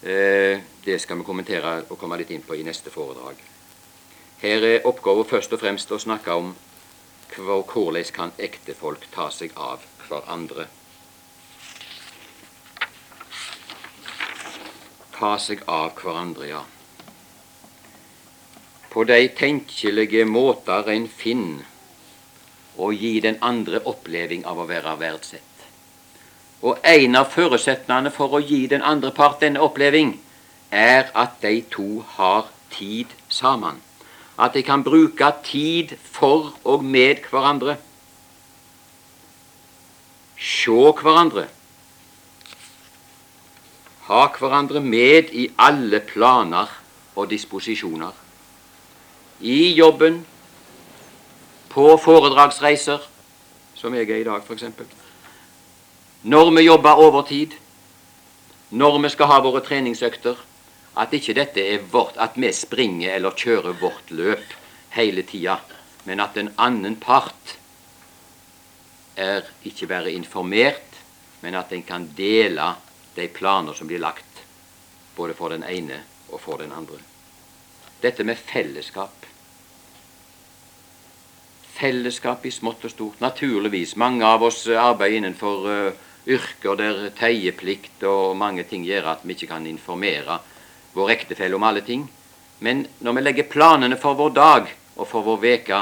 Eh, 0.03 0.59
det 0.85 1.01
skal 1.01 1.17
vi 1.17 1.23
kommentere 1.27 1.83
og 1.89 1.97
komme 1.99 2.17
litt 2.17 2.31
inn 2.31 2.45
på 2.45 2.55
i 2.55 2.63
neste 2.63 2.91
foredrag. 2.93 3.35
Her 4.39 4.63
er 4.63 4.85
oppgaven 4.87 5.27
først 5.27 5.53
og 5.53 5.59
fremst 5.59 5.91
å 5.91 5.99
snakke 5.99 6.31
om 6.31 6.53
hvordan 7.35 8.03
kan 8.13 8.31
ektefolk 8.37 9.09
ta 9.11 9.29
seg 9.31 9.51
av 9.55 9.83
hverandre. 10.07 10.67
Ta 15.19 15.33
seg 15.37 15.65
av 15.67 15.91
hverandre, 15.99 16.47
ja. 16.47 16.63
På 18.89 19.03
de 19.03 19.27
tenkelige 19.37 20.23
måter 20.25 20.87
en 20.89 21.07
finner 21.07 21.67
og 22.79 22.95
gi 22.95 23.19
den 23.19 23.37
andre 23.43 23.81
oppleving 23.85 24.45
av 24.47 24.59
å 24.59 24.67
være 24.69 24.95
verdsett. 24.99 25.43
Og 26.61 26.79
en 26.83 27.15
av 27.15 27.29
forutsetningene 27.31 28.11
for 28.11 28.35
å 28.35 28.41
gi 28.43 28.65
den 28.71 28.83
andre 28.83 29.11
part 29.15 29.39
denne 29.43 29.61
oppleving 29.63 30.15
er 30.71 31.11
at 31.15 31.39
de 31.43 31.61
to 31.71 32.03
har 32.15 32.49
tid 32.71 33.13
sammen. 33.29 33.79
At 34.39 34.55
de 34.55 34.63
kan 34.63 34.83
bruke 34.83 35.31
tid 35.43 35.95
for 36.03 36.53
og 36.63 36.83
med 36.83 37.23
hverandre. 37.31 37.77
Se 40.39 40.71
hverandre. 41.01 41.47
Ha 44.07 44.21
hverandre 44.39 44.81
med 44.81 45.33
i 45.35 45.49
alle 45.59 45.99
planer 45.99 46.71
og 47.15 47.29
disposisjoner. 47.29 48.15
I 49.39 49.71
jobben, 49.75 50.23
på 51.69 51.85
foredragsreiser, 52.01 53.03
som 53.75 53.95
jeg 53.95 54.09
er 54.09 54.21
i 54.21 54.27
dag, 54.27 54.43
f.eks. 54.43 54.63
Når 56.29 56.51
vi 56.57 56.65
jobber 56.65 56.99
overtid, 56.99 57.55
når 58.69 58.99
vi 59.03 59.11
skal 59.13 59.31
ha 59.31 59.39
våre 59.41 59.61
treningsøkter, 59.65 60.37
at 60.99 61.13
ikke 61.15 61.35
dette 61.37 61.63
er 61.63 61.85
vårt, 61.91 62.17
at 62.17 62.35
vi 62.35 62.51
springer 62.53 63.15
eller 63.15 63.37
kjører 63.37 63.77
vårt 63.79 64.11
løp 64.11 64.55
hele 64.97 65.23
tida, 65.23 65.59
men 66.09 66.19
at 66.19 66.37
en 66.37 66.51
annen 66.57 66.97
part 66.99 67.55
er 69.19 69.47
ikke 69.67 69.87
bare 69.87 70.11
informert, 70.15 70.97
men 71.41 71.55
at 71.55 71.71
en 71.71 71.85
kan 71.87 72.09
dele 72.17 72.73
de 73.15 73.27
planer 73.31 73.77
som 73.77 73.87
blir 73.87 74.01
lagt, 74.01 74.43
både 75.15 75.35
for 75.37 75.53
den 75.53 75.63
ene 75.63 76.01
og 76.29 76.41
for 76.41 76.59
den 76.61 76.73
andre. 76.75 76.99
Dette 78.01 78.23
med 78.23 78.39
fellesskap 78.39 79.25
fellesskap 81.79 82.45
i 82.45 82.51
smått 82.51 82.85
og 82.87 82.93
stort. 82.93 83.19
Naturligvis. 83.23 83.95
Mange 83.95 84.27
av 84.27 84.43
oss 84.43 84.65
arbeider 84.67 85.19
innenfor 85.21 85.67
uh, 85.69 86.07
yrker 86.29 86.79
der 86.79 87.09
teieplikt 87.17 88.03
og 88.07 88.35
mange 88.37 88.65
ting 88.67 88.83
gjør 88.87 89.13
at 89.15 89.23
vi 89.23 89.37
ikke 89.37 89.53
kan 89.53 89.67
informere 89.69 90.39
vår 90.93 91.13
ektefelle 91.15 91.55
om 91.55 91.65
alle 91.65 91.83
ting. 91.85 92.05
Men 92.59 92.83
når 92.99 93.15
vi 93.15 93.23
legger 93.23 93.51
planene 93.51 93.97
for 93.99 94.19
vår 94.19 94.35
dag 94.35 94.73
og 94.99 95.07
for 95.07 95.23
vår 95.23 95.39
veke, 95.45 95.79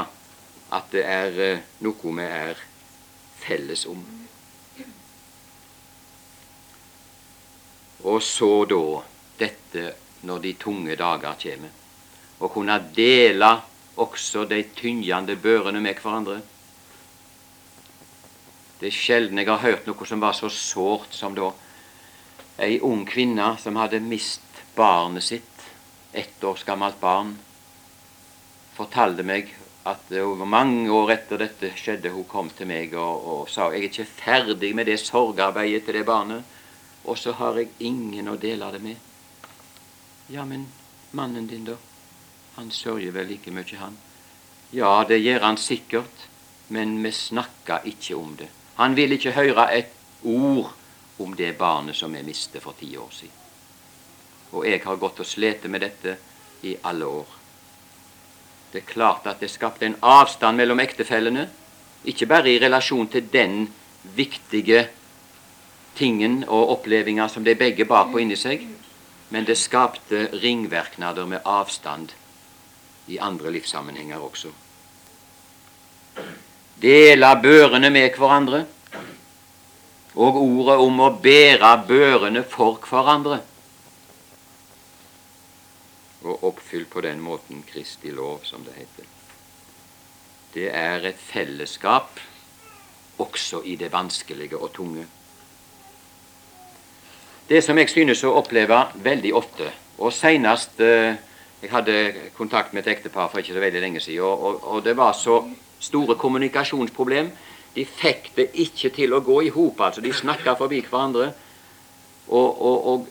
at 0.77 0.93
det 0.93 1.03
er 1.07 1.41
uh, 1.57 1.65
noe 1.85 2.15
vi 2.19 2.27
er 2.27 2.65
felles 3.41 3.85
om. 3.89 4.03
Og 8.07 8.21
så 8.23 8.51
da 8.69 8.83
dette 9.39 9.87
når 10.27 10.43
de 10.43 10.53
tunge 10.59 10.95
dager 10.97 11.35
kommer. 11.41 11.73
Å 12.37 12.49
kunne 12.53 12.77
dele 12.93 13.49
også 13.97 14.45
de 14.45 14.61
tyngende 14.77 15.35
børene 15.35 15.81
med 15.81 16.01
hverandre. 16.01 16.41
Det 18.79 18.91
er 18.91 18.93
sjelden 18.93 19.41
jeg 19.41 19.49
har 19.49 19.63
hørt 19.63 19.87
noe 19.89 20.05
som 20.05 20.21
var 20.21 20.37
så 20.37 20.49
sårt 20.53 21.15
som 21.17 21.35
da 21.37 21.49
ei 22.61 22.79
ung 22.81 23.05
kvinne 23.09 23.55
som 23.61 23.77
hadde 23.77 24.01
mist 24.01 24.61
barnet 24.77 25.25
sitt, 25.25 25.63
ett 26.13 26.43
års 26.45 26.63
gammelt 26.65 26.99
barn, 27.01 27.35
fortalte 28.77 29.25
meg 29.25 29.49
at 29.87 30.11
over 30.19 30.45
mange 30.45 30.89
år 30.91 31.13
etter 31.15 31.41
dette 31.41 31.71
skjedde, 31.79 32.11
hun 32.13 32.27
kom 32.29 32.49
til 32.53 32.69
meg 32.69 32.93
og, 32.97 33.25
og 33.25 33.49
sa 33.49 33.69
jeg 33.71 33.85
er 33.85 33.89
ikke 33.89 34.07
ferdig 34.09 34.73
med 34.75 34.89
det 34.89 34.99
sorgarbeidet 35.01 35.85
til 35.87 35.97
det 35.97 36.05
barnet, 36.05 36.43
og 37.07 37.17
så 37.17 37.33
har 37.39 37.57
jeg 37.57 37.71
ingen 37.87 38.29
å 38.29 38.37
dele 38.37 38.69
det 38.73 38.83
med. 38.83 38.97
Ja, 40.29 40.43
men 40.45 40.67
mannen 41.15 41.47
din, 41.47 41.65
da? 41.65 41.77
Han 42.57 42.71
sørger 42.71 43.11
vel 43.13 43.27
like 43.29 43.51
mye, 43.53 43.77
han? 43.77 43.97
Ja, 44.73 45.03
det 45.07 45.19
gjør 45.21 45.43
han 45.45 45.59
sikkert, 45.61 46.23
men 46.73 46.95
vi 47.03 47.11
snakker 47.13 47.85
ikke 47.85 48.17
om 48.17 48.33
det. 48.39 48.49
Han 48.79 48.95
vil 48.97 49.13
ikke 49.13 49.35
høre 49.37 49.67
et 49.77 49.93
ord 50.23 50.73
om 51.21 51.35
det 51.37 51.53
barnet 51.57 51.95
som 51.95 52.13
vi 52.13 52.23
mistet 52.25 52.63
for 52.63 52.73
ti 52.79 52.89
år 52.97 53.13
siden. 53.13 53.45
Og 54.57 54.65
jeg 54.65 54.81
har 54.83 54.97
gått 54.97 55.21
og 55.21 55.29
slitt 55.29 55.69
med 55.69 55.85
dette 55.85 56.17
i 56.65 56.75
alle 56.83 57.05
år. 57.05 57.37
Det 58.71 58.81
er 58.81 58.89
klart 58.89 59.27
at 59.29 59.39
det 59.39 59.53
skapte 59.53 59.85
en 59.85 59.99
avstand 60.01 60.57
mellom 60.57 60.81
ektefellene, 60.81 61.47
ikke 62.09 62.25
bare 62.25 62.51
i 62.51 62.59
relasjon 62.59 63.07
til 63.07 63.29
den 63.33 63.67
viktige 64.17 64.87
tingen 65.95 66.43
og 66.47 66.77
opplevelser 66.79 67.33
som 67.33 67.45
de 67.45 67.55
begge 67.55 67.85
bar 67.85 68.09
på 68.11 68.21
inni 68.21 68.37
seg, 68.37 68.65
men 69.29 69.45
det 69.45 69.57
skapte 69.61 70.29
ringvirkninger 70.41 71.25
med 71.25 71.45
avstand 71.45 72.17
i 73.07 73.17
andre 73.17 73.51
livssammenhenger 73.51 74.19
også. 74.19 74.51
Dela 76.81 77.33
børene 77.41 77.89
med 77.89 78.17
hverandre, 78.17 78.65
og 80.17 80.39
ordet 80.41 80.77
om 80.81 80.99
å 81.05 81.11
bære 81.21 81.71
børene 81.87 82.43
for 82.49 82.79
hverandre. 82.89 83.41
Og 86.25 86.43
oppfyll 86.49 86.87
på 86.89 87.01
den 87.05 87.21
måten 87.21 87.61
Kristi 87.67 88.11
lov, 88.11 88.41
som 88.43 88.65
det 88.65 88.73
heter. 88.77 89.13
Det 90.53 90.71
er 90.73 91.05
et 91.05 91.19
fellesskap 91.21 92.19
også 93.21 93.61
i 93.65 93.75
det 93.75 93.91
vanskelige 93.93 94.57
og 94.57 94.73
tunge. 94.73 95.05
Det 97.49 97.61
som 97.63 97.77
jeg 97.77 97.89
synes 97.89 98.23
å 98.27 98.33
oppleve 98.41 98.79
veldig 99.05 99.33
ofte, 99.37 99.69
og 99.97 100.13
senest 100.13 100.81
eh, 100.83 101.15
Jeg 101.61 101.71
hadde 101.73 101.93
kontakt 102.37 102.73
med 102.73 102.85
et 102.85 102.91
ektepar 102.97 103.31
for 103.31 103.41
ikke 103.41 103.55
så 103.55 103.63
veldig 103.63 103.81
lenge 103.81 104.01
siden, 104.03 104.21
og, 104.21 104.43
og, 104.43 104.67
og 104.73 104.83
det 104.85 104.93
var 104.97 105.15
så 105.17 105.39
store 105.79 106.15
kommunikasjonsproblem. 106.15 107.31
De 107.75 107.85
fikk 107.85 108.31
det 108.35 108.47
ikke 108.61 108.89
til 108.93 109.13
å 109.13 109.21
gå 109.25 109.41
i 109.45 109.51
hop. 109.53 109.81
Altså. 109.81 110.01
De 110.01 110.13
snakka 110.13 110.55
forbi 110.57 110.81
hverandre. 110.85 111.31
Og, 112.27 112.61
og, 112.61 112.87
og, 112.91 113.07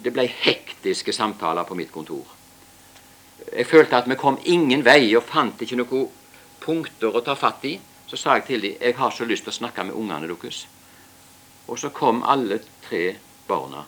det 0.00 0.14
ble 0.16 0.24
hektiske 0.24 1.12
samtaler 1.12 1.66
på 1.68 1.76
mitt 1.76 1.90
kontor. 1.92 2.24
Jeg 3.50 3.66
følte 3.68 3.98
at 3.98 4.08
vi 4.08 4.16
kom 4.16 4.38
ingen 4.48 4.84
vei 4.86 5.10
og 5.18 5.26
fant 5.28 5.60
ikke 5.60 5.76
noen 5.76 6.06
punkter 6.62 7.12
å 7.12 7.22
ta 7.24 7.34
fatt 7.36 7.66
i. 7.68 7.74
Så 8.08 8.18
sa 8.18 8.38
jeg 8.38 8.46
til 8.46 8.64
dem 8.64 8.78
jeg 8.80 8.96
har 8.96 9.12
så 9.14 9.26
lyst 9.28 9.44
til 9.46 9.52
å 9.52 9.58
snakke 9.58 9.84
med 9.86 9.98
ungene 9.98 10.30
deres. 10.30 10.64
Og 11.68 11.78
så 11.78 11.92
kom 11.94 12.24
alle 12.26 12.58
tre 12.86 13.04
barna 13.46 13.84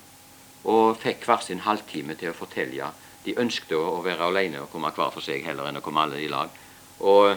og 0.71 0.99
fikk 1.03 1.25
hver 1.27 1.41
sin 1.43 1.65
halvtime 1.65 2.15
til 2.19 2.31
å 2.31 2.37
fortelle. 2.37 2.93
De 3.25 3.37
ønsket 3.39 3.75
å 3.79 4.01
være 4.03 4.29
alene 4.29 4.63
og 4.65 4.71
komme 4.73 4.91
hver 4.95 5.13
for 5.15 5.25
seg 5.25 5.45
heller 5.47 5.69
enn 5.69 5.79
å 5.79 5.85
komme 5.85 6.03
alle 6.03 6.21
i 6.23 6.31
lag. 6.31 6.51
Og, 7.01 7.37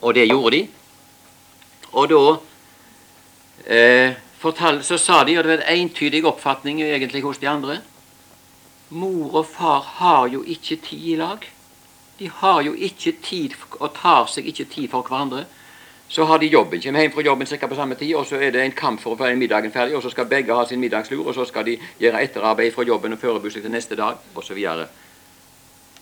og 0.00 0.14
det 0.14 0.28
gjorde 0.28 0.56
de. 0.56 0.62
Og 1.92 2.08
da 2.12 2.20
eh, 3.66 4.14
fortal, 4.40 4.82
så 4.86 4.98
sa 4.98 5.22
de, 5.24 5.36
og 5.36 5.44
det 5.44 5.52
var 5.52 5.64
en 5.64 5.82
entydig 5.82 6.22
oppfatning 6.26 6.82
egentlig 6.86 7.24
hos 7.26 7.42
de 7.42 7.50
andre 7.50 7.80
Mor 8.92 9.38
og 9.40 9.46
far 9.48 9.86
har 10.02 10.26
jo 10.28 10.42
ikke 10.44 10.76
tid 10.84 11.04
i 11.14 11.16
lag. 11.16 11.44
De 12.18 12.28
har 12.28 12.58
jo 12.60 12.74
ikke 12.76 13.14
tid 13.24 13.54
og 13.78 13.94
tar 13.96 14.26
seg 14.28 14.50
ikke 14.50 14.66
tid 14.68 14.90
for 14.92 15.06
hverandre. 15.06 15.46
Så 16.12 16.24
har 16.24 16.38
de 16.38 16.46
jobben, 16.46 16.80
kommer 16.80 17.00
hjem 17.00 17.12
fra 17.12 17.22
jobben 17.24 17.46
ca. 17.46 17.68
på 17.68 17.74
samme 17.74 17.94
tid, 17.94 18.14
og 18.14 18.26
så 18.26 18.36
er 18.36 18.50
det 18.52 18.60
en 18.60 18.74
kamp 18.76 19.00
for 19.00 19.14
å 19.14 19.16
få 19.16 19.30
middagen 19.32 19.72
ferdig, 19.72 19.96
og 19.96 20.02
så 20.04 20.10
skal 20.12 20.28
begge 20.28 20.52
ha 20.52 20.66
sin 20.68 20.80
middagslur, 20.80 21.24
og 21.24 21.34
så 21.34 21.46
skal 21.48 21.64
de 21.64 21.78
gjøre 22.00 22.20
etterarbeid 22.26 22.74
fra 22.74 22.84
jobben 22.84 23.16
og 23.16 23.18
forberede 23.22 23.62
til 23.64 23.72
neste 23.72 23.96
dag, 23.96 24.20
osv. 24.36 24.58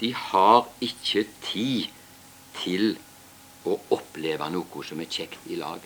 De 0.01 0.11
har 0.15 0.67
ikke 0.83 1.25
tid 1.47 1.95
til 2.59 2.97
å 3.71 3.79
oppleve 3.95 4.51
noe 4.51 4.85
som 4.89 4.99
er 4.99 5.07
kjekt 5.07 5.47
i 5.47 5.61
lag. 5.61 5.79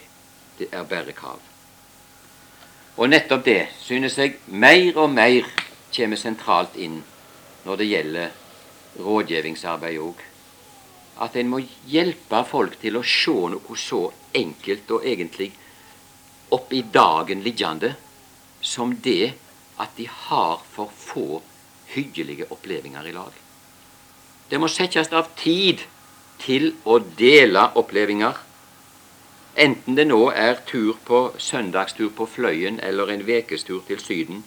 Det 0.58 0.70
er 0.72 0.88
bare 0.88 1.12
krav. 1.12 1.40
Og 2.96 3.10
nettopp 3.10 3.44
det 3.44 3.60
synes 3.82 4.16
jeg 4.18 4.38
mer 4.46 5.02
og 5.04 5.10
mer 5.10 5.52
kommer 5.92 6.16
sentralt 6.16 6.78
inn 6.80 7.02
når 7.66 7.76
det 7.76 7.90
gjelder 7.92 8.30
rådgivningsarbeid 9.04 10.00
òg 10.00 10.30
at 11.22 11.36
en 11.38 11.50
må 11.50 11.60
hjelpe 11.90 12.40
folk 12.48 12.78
til 12.82 12.98
å 12.98 13.04
se 13.06 13.34
noe 13.54 13.78
så 13.78 14.06
enkelt 14.34 14.90
og 14.96 15.06
egentlig 15.06 15.52
oppi 16.54 16.82
dagen 16.94 17.42
liggende 17.44 17.94
som 18.64 18.94
det 19.04 19.34
at 19.78 19.94
de 19.96 20.06
har 20.08 20.62
for 20.74 20.90
få 20.90 21.42
hyggelige 21.94 22.48
opplevelser 22.50 23.10
i 23.10 23.14
lag. 23.14 23.32
Det 24.50 24.60
må 24.60 24.68
settes 24.68 25.12
av 25.12 25.30
tid 25.38 25.84
til 26.42 26.72
å 26.84 26.98
dele 27.18 27.68
opplevelser. 27.78 28.40
Enten 29.64 29.94
det 29.94 30.08
nå 30.08 30.20
er 30.34 30.64
tur 30.66 30.96
på 31.06 31.20
søndagstur 31.38 32.10
på 32.16 32.26
Fløyen 32.26 32.80
eller 32.82 33.12
en 33.12 33.22
ukestur 33.22 33.84
til 33.86 34.00
Syden. 34.02 34.42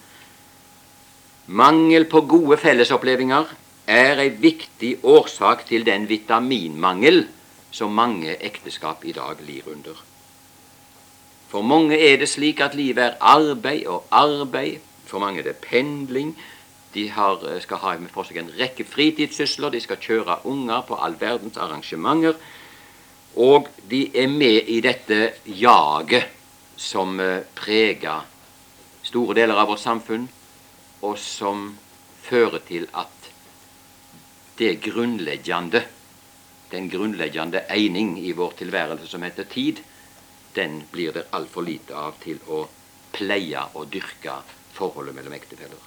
Mangel 1.47 2.05
på 2.11 2.25
gode 2.27 2.57
fellesopplevelser 2.59 3.55
er 3.87 4.19
ei 4.19 4.29
viktig 4.29 4.97
årsak 5.07 5.65
til 5.69 5.85
den 5.87 6.09
vitaminmangel 6.09 7.23
som 7.71 7.95
mange 7.95 8.35
ekteskap 8.43 9.05
i 9.07 9.15
dag 9.15 9.39
lir 9.47 9.67
under. 9.71 9.95
For 11.47 11.63
mange 11.63 11.95
er 11.95 12.17
det 12.19 12.27
slik 12.29 12.59
at 12.59 12.75
livet 12.75 13.03
er 13.03 13.17
arbeid 13.23 13.87
og 13.87 14.05
arbeid. 14.11 14.83
For 15.07 15.23
mange 15.23 15.39
er 15.39 15.47
det 15.47 15.63
pendling. 15.63 16.35
De 16.93 17.09
har, 17.09 17.39
eh, 17.47 17.61
skal 17.61 17.77
ha 17.77 17.95
for 18.11 18.23
seg 18.23 18.37
en 18.37 18.51
rekke 18.59 18.83
fritidssysler. 18.83 19.69
De 19.69 19.79
skal 19.79 19.97
kjøre 19.97 20.45
unger 20.45 20.81
på 20.81 20.95
all 20.95 21.15
verdens 21.19 21.57
arrangementer. 21.57 22.35
Og 23.35 23.67
de 23.89 24.11
er 24.13 24.27
med 24.27 24.67
i 24.67 24.81
dette 24.81 25.33
jaget 25.45 26.25
som 26.75 27.19
eh, 27.19 27.43
preger 27.55 28.25
store 29.03 29.35
deler 29.35 29.55
av 29.55 29.67
vårt 29.67 29.79
samfunn, 29.79 30.27
og 31.01 31.17
som 31.17 31.77
fører 32.23 32.59
til 32.67 32.87
at 32.93 33.16
det 34.57 34.75
grunnleggende, 34.81 35.83
den 36.71 36.89
grunnleggende 36.89 37.63
eining 37.69 38.17
i 38.19 38.31
vår 38.31 38.57
tilværelse 38.57 39.07
som 39.07 39.23
heter 39.23 39.43
tid, 39.43 39.83
den 40.55 40.83
blir 40.91 41.13
det 41.13 41.27
altfor 41.31 41.61
lite 41.61 41.95
av 41.95 42.17
til 42.23 42.39
å 42.49 42.65
pleie 43.13 43.61
og 43.73 43.91
dyrke 43.93 44.39
forholdet 44.73 45.15
mellom 45.15 45.35
ektefeller. 45.37 45.83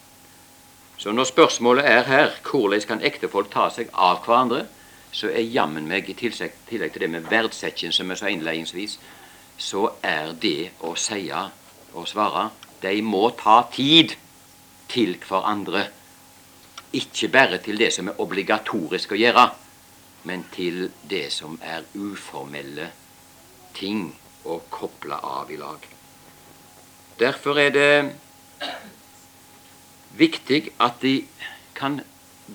Så 1.00 1.12
når 1.12 1.30
spørsmålet 1.30 1.86
er 1.88 2.02
her 2.04 2.34
hvordan 2.44 2.86
kan 2.86 3.02
ektefolk 3.02 3.50
ta 3.52 3.70
seg 3.72 3.90
av 3.92 4.20
hverandre, 4.26 4.66
så 5.12 5.30
er 5.32 5.48
jammen 5.48 5.88
meg, 5.88 6.08
i 6.08 6.14
tillegg 6.14 6.52
til 6.68 7.00
det 7.02 7.10
med 7.10 7.26
verdsetting 7.30 7.92
som 7.92 8.10
jeg 8.12 8.20
sa 8.20 8.30
innledningsvis, 8.30 8.98
så 9.58 9.88
er 10.02 10.34
det 10.40 10.70
å 10.86 10.94
si 10.96 11.26
og 11.30 12.06
svare 12.08 12.50
de 12.80 13.00
må 13.02 13.30
ta 13.36 13.62
tid 13.72 14.14
til 14.88 15.16
hverandre 15.26 15.88
ikke 16.92 17.28
bare 17.28 17.58
til 17.62 17.78
det 17.78 17.92
som 17.94 18.08
er 18.10 18.20
obligatorisk 18.20 19.12
å 19.14 19.18
gjøre, 19.18 19.46
men 20.28 20.44
til 20.52 20.88
det 21.10 21.28
som 21.32 21.56
er 21.62 21.86
uformelle 21.94 22.90
ting 23.76 24.10
å 24.44 24.58
koble 24.72 25.16
av 25.16 25.50
i 25.52 25.58
lag. 25.60 25.86
Derfor 27.20 27.60
er 27.60 27.70
det 27.70 27.92
viktig 30.18 30.62
at 30.80 31.00
de 31.04 31.14
kan 31.76 32.00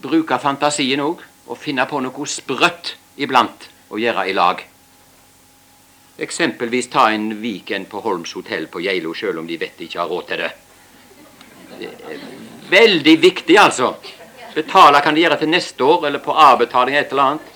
bruke 0.02 0.40
fantasien 0.42 1.02
òg, 1.02 1.24
og 1.46 1.62
finne 1.62 1.86
på 1.86 2.00
noe 2.02 2.26
sprøtt 2.28 2.96
iblant 3.22 3.70
å 3.94 4.00
gjøre 4.02 4.26
i 4.30 4.34
lag. 4.34 4.64
Eksempelvis 6.26 6.90
ta 6.90 7.12
en 7.14 7.36
weekend 7.42 7.88
på 7.92 8.02
Holms 8.02 8.34
hotell 8.34 8.66
på 8.72 8.82
Geilo, 8.82 9.14
sjøl 9.14 9.40
om 9.40 9.48
de 9.48 9.60
vet 9.62 9.78
de 9.78 9.86
ikke 9.86 10.02
har 10.02 10.10
råd 10.10 10.28
til 10.32 10.42
det. 10.42 10.52
det 11.80 11.92
veldig 12.70 13.22
viktig, 13.22 13.58
altså. 13.60 13.94
Betale 14.56 15.02
kan 15.04 15.16
de 15.16 15.22
gjøre 15.26 15.38
til 15.42 15.50
neste 15.52 15.84
år, 15.84 16.06
eller 16.08 16.20
på 16.24 16.32
avbetaling 16.32 16.96
et 16.98 17.12
eller 17.12 17.24
annet. 17.24 17.50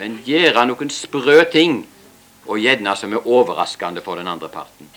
Men 0.00 0.20
gjøre 0.24 0.66
noen 0.68 0.92
sprø 0.92 1.42
ting, 1.52 1.82
og 2.46 2.60
gjerne 2.62 2.94
som 2.96 3.12
er 3.12 3.26
overraskende 3.26 4.00
for 4.04 4.16
den 4.16 4.28
andre 4.28 4.48
parten. 4.48 4.88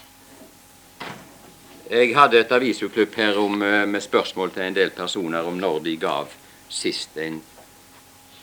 Jeg 1.89 2.13
hadde 2.15 2.39
et 2.39 2.51
avisutklipp 2.51 3.15
her 3.15 3.37
om, 3.37 3.61
eh, 3.63 3.87
med 3.87 4.01
spørsmål 4.01 4.51
til 4.51 4.63
en 4.63 4.75
del 4.75 4.89
personer 4.89 5.41
om 5.41 5.57
når 5.57 5.79
de 5.79 5.97
gav 5.97 6.27
sist 6.69 7.17
en 7.17 7.41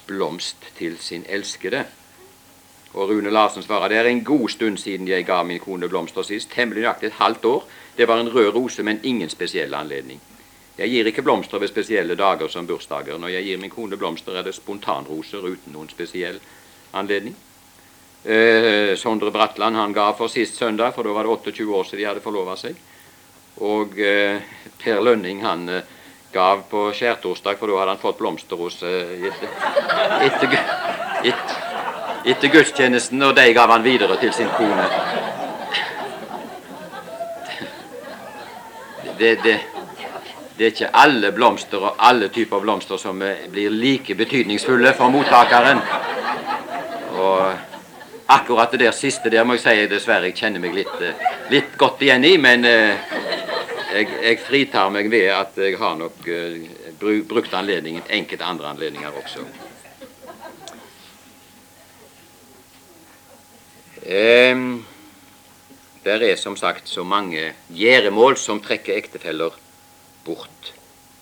blomst 0.06 0.56
til 0.78 0.98
sin 0.98 1.24
elskede. 1.28 1.84
Og 2.94 3.08
Rune 3.08 3.30
Larsen 3.30 3.62
svarer 3.62 3.88
det 3.88 3.98
er 3.98 4.04
en 4.04 4.24
god 4.24 4.48
stund 4.48 4.78
siden 4.78 5.08
jeg 5.08 5.26
ga 5.26 5.42
min 5.42 5.60
kone 5.60 5.88
blomster 5.88 6.22
sist. 6.22 6.50
Temmelig 6.50 6.82
nøyaktig 6.82 7.06
et 7.06 7.12
halvt 7.12 7.44
år. 7.44 7.64
Det 7.96 8.08
var 8.08 8.20
en 8.20 8.34
rød 8.34 8.54
rose, 8.54 8.82
men 8.82 9.00
ingen 9.02 9.28
spesiell 9.28 9.74
anledning. 9.74 10.20
Jeg 10.76 10.92
gir 10.92 11.08
ikke 11.08 11.24
blomster 11.24 11.60
ved 11.60 11.70
spesielle 11.70 12.14
dager 12.18 12.50
som 12.52 12.66
bursdager. 12.68 13.16
Når 13.18 13.32
jeg 13.32 13.44
gir 13.46 13.60
min 13.60 13.72
kone 13.72 13.96
blomster, 13.96 14.36
er 14.36 14.44
det 14.44 14.52
spontanroser 14.54 15.40
uten 15.40 15.72
noen 15.72 15.88
spesiell 15.88 16.36
anledning. 16.92 17.36
Eh, 18.24 18.92
Sondre 19.00 19.30
Bratland 19.32 19.76
han 19.76 19.94
ga 19.96 20.10
for 20.18 20.28
sist 20.28 20.58
søndag, 20.60 20.92
for 20.92 21.06
da 21.06 21.14
var 21.16 21.24
det 21.24 21.32
28 21.32 21.72
år 21.72 21.84
siden 21.88 22.02
de 22.02 22.08
hadde 22.10 22.24
forlova 22.24 22.56
seg. 22.60 22.76
Og 23.64 23.96
eh, 23.96 24.42
Per 24.82 25.00
Lønning 25.00 25.40
han 25.46 25.68
eh, 25.68 25.94
gav 26.32 26.66
på 26.68 26.90
skjærtorsdag, 26.92 27.56
for 27.56 27.72
da 27.72 27.78
hadde 27.80 27.94
han 27.94 28.02
fått 28.02 28.18
blomster 28.20 28.60
hos 28.60 28.82
eh, 28.84 29.30
etter, 29.30 29.48
etter, 30.26 30.58
etter, 31.30 31.56
etter 32.34 32.52
gudstjenesten, 32.52 33.22
og 33.24 33.32
de 33.38 33.46
gav 33.56 33.72
han 33.72 33.86
videre 33.86 34.20
til 34.20 34.34
sin 34.36 34.52
kone. 34.58 34.90
Det, 39.16 39.32
det, 39.40 39.56
det 40.56 40.64
er 40.64 40.72
ikke 40.72 40.94
alle 40.96 41.32
blomster 41.36 41.82
og 41.84 41.98
alle 42.08 42.30
typer 42.32 42.62
blomster 42.64 42.96
som 43.00 43.20
eh, 43.22 43.44
blir 43.52 43.70
like 43.70 44.14
betydningsfulle 44.16 44.94
for 44.96 45.12
mottakeren. 45.12 45.82
Og 47.16 47.52
akkurat 48.32 48.72
det 48.72 48.80
der 48.80 48.96
siste 48.96 49.30
der 49.30 49.44
må 49.44 49.58
jeg 49.58 49.64
si 49.66 49.74
jeg 49.76 49.90
dessverre 49.92 50.30
jeg 50.30 50.38
kjenner 50.38 50.64
meg 50.64 50.78
litt, 50.78 50.94
eh, 51.04 51.28
litt 51.52 51.76
godt 51.76 52.00
igjen 52.06 52.24
i, 52.24 52.32
men 52.40 52.64
eh, 52.64 53.12
jeg, 53.92 54.08
jeg, 54.22 54.40
fritar 54.46 54.88
meg 54.92 55.10
ved 55.12 55.28
at 55.34 55.60
jeg 55.60 55.76
har 55.80 55.94
nok 56.00 56.24
brukt 57.28 57.54
anledningen 57.54 58.08
enkelte 58.08 58.44
andre 58.44 58.72
anledninger 58.72 59.20
også. 59.22 59.44
Um, 64.06 64.86
der 66.04 66.22
er 66.22 66.36
som 66.38 66.56
sagt 66.56 66.88
så 66.88 67.02
mange 67.02 67.52
gjeremål 67.74 68.36
som 68.38 68.60
trekker 68.62 68.94
ektefeller 68.94 69.56
bort 70.26 70.72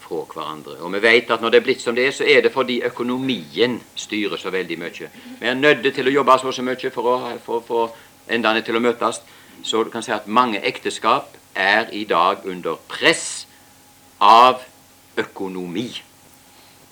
fra 0.04 0.24
hverandre. 0.28 0.78
Og 0.80 0.92
vi 0.92 1.02
vet 1.02 1.30
at 1.30 1.42
når 1.42 1.52
det 1.52 1.60
er 1.60 1.66
blitt 1.68 1.84
som 1.84 1.96
det 1.96 2.06
er, 2.08 2.16
så 2.16 2.26
er 2.28 2.42
det 2.44 2.52
fordi 2.52 2.80
økonomien 2.86 3.78
styrer 3.96 4.40
så 4.40 4.52
veldig 4.52 4.78
mye. 4.80 5.08
Vi 5.40 5.48
er 5.48 5.54
nødt 5.54 5.86
til 5.94 6.08
å 6.08 6.14
jobbe 6.18 6.38
så, 6.40 6.52
så 6.52 6.64
mye 6.66 6.92
for 6.92 7.56
å 7.56 7.62
få 7.64 7.86
endene 8.28 8.64
til 8.64 8.76
å 8.76 8.84
møtes. 8.84 9.22
Så 9.64 9.84
du 9.84 9.90
kan 9.92 10.04
si 10.04 10.12
at 10.12 10.28
mange 10.28 10.60
ekteskap 10.60 11.36
er 11.54 11.88
i 11.92 12.04
dag 12.04 12.44
under 12.44 12.76
press 12.88 13.46
av 14.20 14.64
økonomi. 15.16 15.88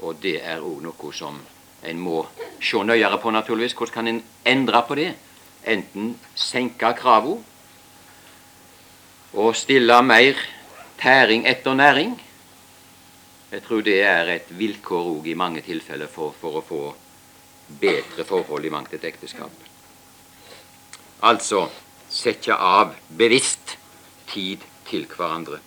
Og 0.02 0.16
det 0.22 0.38
er 0.40 0.62
òg 0.64 0.82
noe 0.82 1.12
som 1.14 1.38
en 1.82 1.98
må 1.98 2.24
se 2.62 2.78
nøyere 2.78 3.18
på, 3.18 3.30
naturligvis. 3.30 3.74
Hvordan 3.74 3.94
kan 3.94 4.08
en 4.08 4.22
endre 4.46 4.82
på 4.88 4.98
det? 4.98 5.12
Enten 5.66 6.16
senke 6.34 6.94
kravene 6.98 7.42
og 9.32 9.54
stille 9.56 9.96
mer 10.04 10.36
tæring 11.02 11.46
etter 11.48 11.74
næring. 11.74 12.22
Jeg 13.52 13.62
tror 13.62 13.80
det 13.80 14.02
er 14.02 14.28
et 14.32 14.58
vilkår 14.58 15.08
òg 15.16 15.26
i 15.26 15.34
mange 15.34 15.60
tilfeller 15.60 16.08
for, 16.08 16.34
for, 16.40 16.60
å 16.60 16.64
få 16.64 16.94
bedre 17.80 18.24
forhold 18.24 18.64
i 18.64 18.70
mangt 18.70 18.94
et 18.94 19.04
ekteskap. 19.04 19.52
Altså 21.22 21.66
sette 22.08 22.54
av 22.54 22.94
bevisst 23.18 23.76
tid 24.32 24.62
til 24.88 25.06
hverandre. 25.10 25.58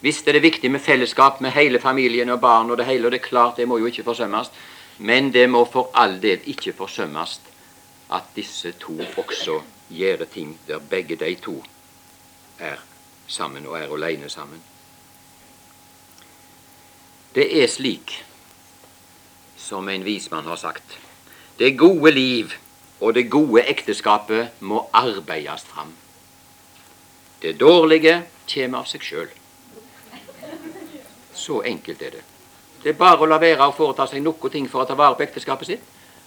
Visst 0.00 0.28
er 0.28 0.38
det 0.38 0.42
viktig 0.42 0.70
med 0.72 0.80
fellesskap 0.80 1.42
med 1.44 1.52
hele 1.52 1.78
familien 1.78 2.32
og 2.32 2.40
barn 2.40 2.70
og 2.70 2.80
det 2.80 2.88
hele, 2.88 3.06
og 3.06 3.12
det 3.12 3.20
er 3.20 3.28
klart 3.28 3.60
det 3.60 3.68
må 3.68 3.78
jo 3.78 3.90
ikke 3.90 4.06
forsømmes, 4.06 4.50
men 4.98 5.30
det 5.32 5.44
må 5.50 5.64
for 5.68 5.92
all 5.94 6.16
del 6.22 6.40
ikke 6.48 6.72
forsømmes 6.72 7.36
at 8.16 8.32
disse 8.34 8.72
to 8.80 8.96
også 9.20 9.60
gjør 9.90 10.24
ting 10.32 10.56
der 10.66 10.80
begge 10.80 11.20
de 11.20 11.34
to 11.36 11.60
er 12.58 12.80
sammen 13.28 13.66
og 13.66 13.78
er 13.78 13.92
alene 13.92 14.28
sammen. 14.28 14.69
Det 17.34 17.62
er 17.62 17.68
slik 17.70 18.24
som 19.56 19.88
en 19.88 20.04
vismann 20.04 20.46
har 20.50 20.56
sagt. 20.56 20.98
Det 21.58 21.76
gode 21.78 22.10
liv 22.10 22.54
og 23.00 23.14
det 23.14 23.30
gode 23.30 23.62
ekteskapet 23.70 24.60
må 24.60 24.88
arbeides 24.92 25.62
fram. 25.62 25.92
Det 27.42 27.54
dårlige 27.60 28.22
kommer 28.50 28.82
av 28.82 28.90
seg 28.90 29.06
sjøl. 29.06 29.30
Så 31.34 31.62
enkelt 31.62 32.02
er 32.02 32.18
det. 32.18 32.24
Det 32.82 32.92
er 32.94 32.98
bare 32.98 33.22
å 33.22 33.28
la 33.30 33.38
være 33.40 33.68
å 33.68 33.76
foreta 33.76 34.08
seg 34.10 34.24
noe 34.24 34.50
ting 34.50 34.66
for 34.68 34.82
å 34.82 34.88
ta 34.88 34.96
vare 34.98 35.14
på 35.16 35.24
ekteskapet 35.28 35.70
sitt, 35.70 35.86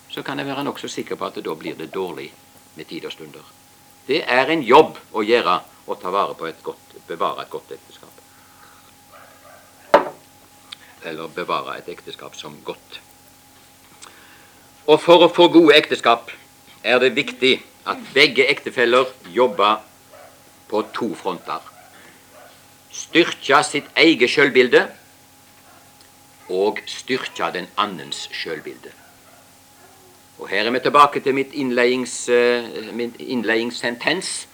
så 0.10 0.24
kan 0.24 0.39
jeg 0.39 0.48
være 0.48 0.63
nokså 0.63 0.88
sikker 0.88 1.20
på 1.20 1.28
at 1.28 1.44
da 1.44 1.56
blir 1.58 1.76
det 1.78 1.92
dårlig 1.94 2.30
med 2.78 2.88
tid 2.88 3.06
og 3.06 3.13
stunder. 3.13 3.46
Det 4.08 4.24
er 4.24 4.50
en 4.54 4.63
jobb 4.63 4.98
å 5.12 5.24
gjøre 5.26 5.60
å 5.86 5.96
ta 6.00 6.12
vare 6.13 6.36
på 6.38 6.48
et 6.48 6.63
godt, 6.63 6.98
bevare 7.08 7.44
et 7.44 7.52
godt 7.52 7.72
ekteskap. 7.76 8.03
Eller 11.06 11.28
bevare 11.36 11.78
et 11.78 11.89
ekteskap 11.92 12.36
som 12.36 12.56
godt. 12.66 13.00
Og 14.88 15.00
for 15.00 15.24
å 15.24 15.32
få 15.32 15.48
gode 15.52 15.76
ekteskap 15.76 16.32
er 16.84 17.00
det 17.00 17.16
viktig 17.16 17.58
at 17.88 18.00
begge 18.16 18.46
ektefeller 18.52 19.12
jobber 19.36 19.84
på 20.72 20.82
to 20.96 21.13
fronter. 21.16 21.63
Styrke 22.94 23.62
sitt 23.68 23.88
eget 24.00 24.32
sjølbilde 24.32 24.84
og 26.54 26.84
styrke 26.88 27.50
den 27.56 27.70
annens 27.80 28.28
sjølbilde. 28.32 28.92
Og 30.39 30.50
Her 30.50 30.68
er 30.68 30.72
vi 30.72 30.80
tilbake 30.80 31.20
til 31.24 31.36
mitt 31.38 31.54
innlednings, 31.54 32.28
uh, 32.30 32.66
innledningssentens 33.20 34.48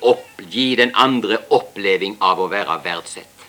opp, 0.00 0.26
gi 0.38 0.74
den 0.76 0.92
andre 0.94 1.40
oppleving 1.50 2.16
av 2.20 2.40
å 2.40 2.48
være 2.52 2.78
verdsett. 2.84 3.39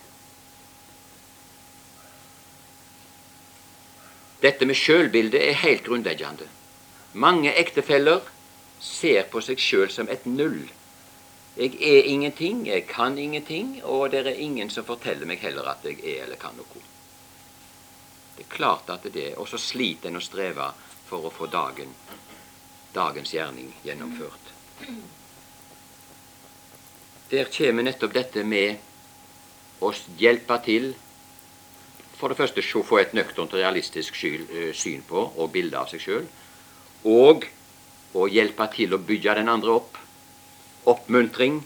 Dette 4.41 4.65
med 4.65 4.75
sjølbildet 4.75 5.41
er 5.41 5.59
helt 5.61 5.83
grunnleggende. 5.85 6.47
Mange 7.13 7.53
ektefeller 7.53 8.21
ser 8.81 9.27
på 9.29 9.41
seg 9.45 9.59
sjøl 9.61 9.91
som 9.93 10.09
et 10.09 10.25
null. 10.25 10.63
Jeg 11.57 11.75
er 11.83 12.07
ingenting, 12.07 12.63
jeg 12.67 12.87
kan 12.87 13.17
ingenting, 13.19 13.81
og 13.83 14.11
det 14.11 14.23
er 14.25 14.39
ingen 14.39 14.69
som 14.71 14.87
forteller 14.87 15.27
meg 15.29 15.43
heller 15.43 15.67
at 15.69 15.85
jeg 15.85 15.99
er 15.99 16.23
eller 16.23 16.39
kan 16.41 16.55
noe. 16.57 16.81
Det 18.37 18.47
er 18.47 18.55
klart 18.55 18.89
at 18.89 19.03
det 19.03 19.27
er, 19.33 19.37
Og 19.37 19.47
så 19.47 19.57
sliter 19.57 20.09
en 20.09 20.15
og 20.15 20.23
strever 20.23 20.73
for 21.05 21.27
å 21.27 21.29
få 21.29 21.45
dagen, 21.51 21.91
dagens 22.95 23.33
gjerning 23.33 23.73
gjennomført. 23.83 24.53
Der 27.31 27.51
kommer 27.57 27.83
nettopp 27.83 28.13
dette 28.13 28.43
med 28.43 28.79
å 29.81 29.91
hjelpe 30.17 30.57
til 30.65 30.93
For 32.21 32.29
det 32.29 32.37
første 32.37 32.61
å 32.77 32.85
få 32.85 32.99
et 33.01 33.15
nøkternt 33.17 33.55
og 33.55 33.59
realistisk 33.59 34.17
eh, 34.29 34.69
syn 34.77 35.01
på 35.07 35.23
og 35.25 35.51
bilde 35.55 35.79
av 35.79 35.89
seg 35.89 36.03
sjøl. 36.03 36.27
Og 37.09 37.47
å 38.13 38.27
hjelpe 38.29 38.67
til 38.75 38.93
å 38.93 39.01
bygge 39.01 39.39
den 39.39 39.49
andre 39.49 39.73
opp. 39.79 39.97
Oppmuntring. 40.85 41.63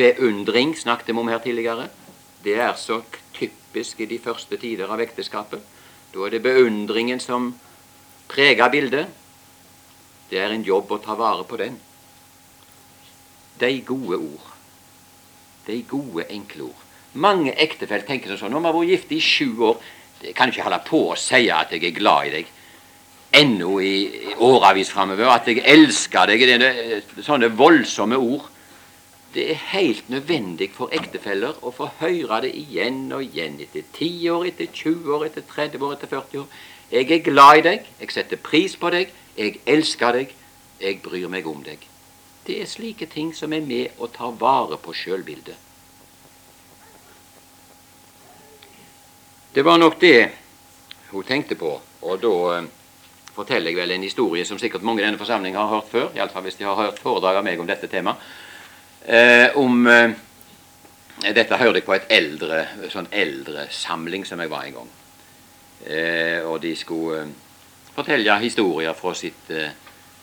Beundring 0.00 0.72
snakket 0.78 1.12
vi 1.12 1.20
om 1.20 1.28
her 1.28 1.42
tidligere. 1.44 1.90
Det 2.40 2.56
er 2.56 2.72
så 2.80 3.02
typisk 3.36 4.00
i 4.00 4.08
de 4.08 4.20
første 4.22 4.56
tider 4.56 4.88
av 4.88 5.02
ekteskapet. 5.04 5.60
Da 6.14 6.24
er 6.24 6.34
det 6.34 6.44
beundringen 6.46 7.20
som 7.20 7.52
preger 8.32 8.72
bildet. 8.72 9.12
Det 10.30 10.40
er 10.40 10.54
en 10.54 10.64
jobb 10.64 10.94
å 10.94 11.02
ta 11.04 11.18
vare 11.18 11.44
på 11.44 11.60
den. 11.60 11.76
De 13.60 13.74
gode 13.84 14.16
ord 14.16 14.50
de 15.70 15.82
gode, 15.88 16.24
enkle 16.30 16.70
ord. 16.70 16.86
Mange 17.12 17.56
ektefeller 17.58 18.06
tenker 18.06 18.36
sånn 18.38 18.54
vi 18.54 18.62
har 18.62 18.76
vært 18.76 18.92
gift 18.92 19.12
i 19.12 19.20
sju 19.24 19.48
år, 19.66 19.80
jeg 20.20 20.34
kan 20.36 20.50
ikke 20.52 20.66
holde 20.66 20.82
på 20.86 21.00
å 21.10 21.18
si 21.18 21.48
at 21.50 21.72
jeg 21.72 21.84
er 21.88 21.96
glad 21.96 22.28
i 22.28 22.34
deg 22.34 22.56
ennå 23.32 23.80
i 23.80 23.94
årevis 24.42 24.90
framover. 24.92 25.30
At 25.30 25.48
jeg 25.48 25.62
elsker 25.64 26.30
deg. 26.30 26.46
Det 26.46 26.70
er 26.70 27.22
sånne 27.24 27.50
voldsomme 27.56 28.18
ord. 28.18 28.48
Det 29.34 29.46
er 29.52 29.60
helt 29.70 30.08
nødvendig 30.10 30.72
for 30.74 30.90
ektefeller 30.94 31.60
å 31.62 31.70
få 31.70 31.86
høre 32.00 32.40
det 32.46 32.50
igjen 32.58 33.04
og 33.14 33.22
igjen 33.22 33.60
etter 33.62 33.84
10 33.94 34.26
år, 34.34 34.48
etter 34.50 34.66
20 34.74 35.14
år, 35.14 35.28
etter 35.28 35.46
30 35.46 35.86
år, 35.86 35.94
etter 35.94 36.10
40 36.10 36.42
år. 36.42 36.60
Jeg 36.90 37.06
er 37.14 37.22
glad 37.22 37.60
i 37.60 37.64
deg, 37.68 37.86
jeg 38.00 38.10
setter 38.10 38.42
pris 38.42 38.74
på 38.74 38.90
deg, 38.90 39.12
jeg 39.38 39.60
elsker 39.70 40.18
deg, 40.18 40.34
jeg 40.82 40.98
bryr 41.04 41.30
meg 41.30 41.46
om 41.46 41.62
deg. 41.62 41.86
Det 42.42 42.58
er 42.58 42.66
slike 42.66 43.06
ting 43.06 43.30
som 43.36 43.54
er 43.54 43.62
med 43.62 44.00
og 44.00 44.10
tar 44.16 44.34
vare 44.40 44.80
på 44.82 44.96
sjølbildet. 44.98 45.69
Det 49.54 49.62
var 49.62 49.78
nok 49.78 50.00
det 50.00 50.28
hun 51.10 51.24
tenkte 51.26 51.56
på, 51.58 51.72
og 52.06 52.20
da 52.22 52.34
eh, 52.54 52.66
forteller 53.34 53.72
jeg 53.72 53.80
vel 53.80 53.96
en 53.96 54.04
historie 54.06 54.44
som 54.46 54.60
sikkert 54.62 54.84
mange 54.86 55.02
i 55.02 55.04
denne 55.04 55.18
forsamlingen 55.18 55.58
har 55.58 55.72
hørt 55.72 55.88
før, 55.90 56.12
iallfall 56.14 56.44
hvis 56.46 56.60
de 56.60 56.68
har 56.68 56.78
hørt 56.78 57.00
foredrag 57.02 57.40
av 57.40 57.46
meg 57.48 57.58
om 57.58 57.66
dette 57.66 57.90
temaet. 57.90 58.22
Eh, 59.06 59.56
om 59.58 59.86
eh, 59.90 60.10
Dette 61.20 61.58
hørte 61.60 61.76
jeg 61.76 61.84
på 61.84 61.92
et 61.92 62.12
eldre, 62.16 62.62
sånn 62.88 63.10
eldresamling 63.12 64.22
som 64.24 64.40
jeg 64.40 64.48
var 64.48 64.64
en 64.64 64.76
gang. 64.78 64.92
Eh, 65.84 66.46
og 66.48 66.62
de 66.62 66.70
skulle 66.76 67.18
eh, 67.24 67.34
fortelle 67.92 68.38
historier 68.40 68.94
fra 68.96 69.12
sitt 69.18 69.50
eh, 69.52 69.74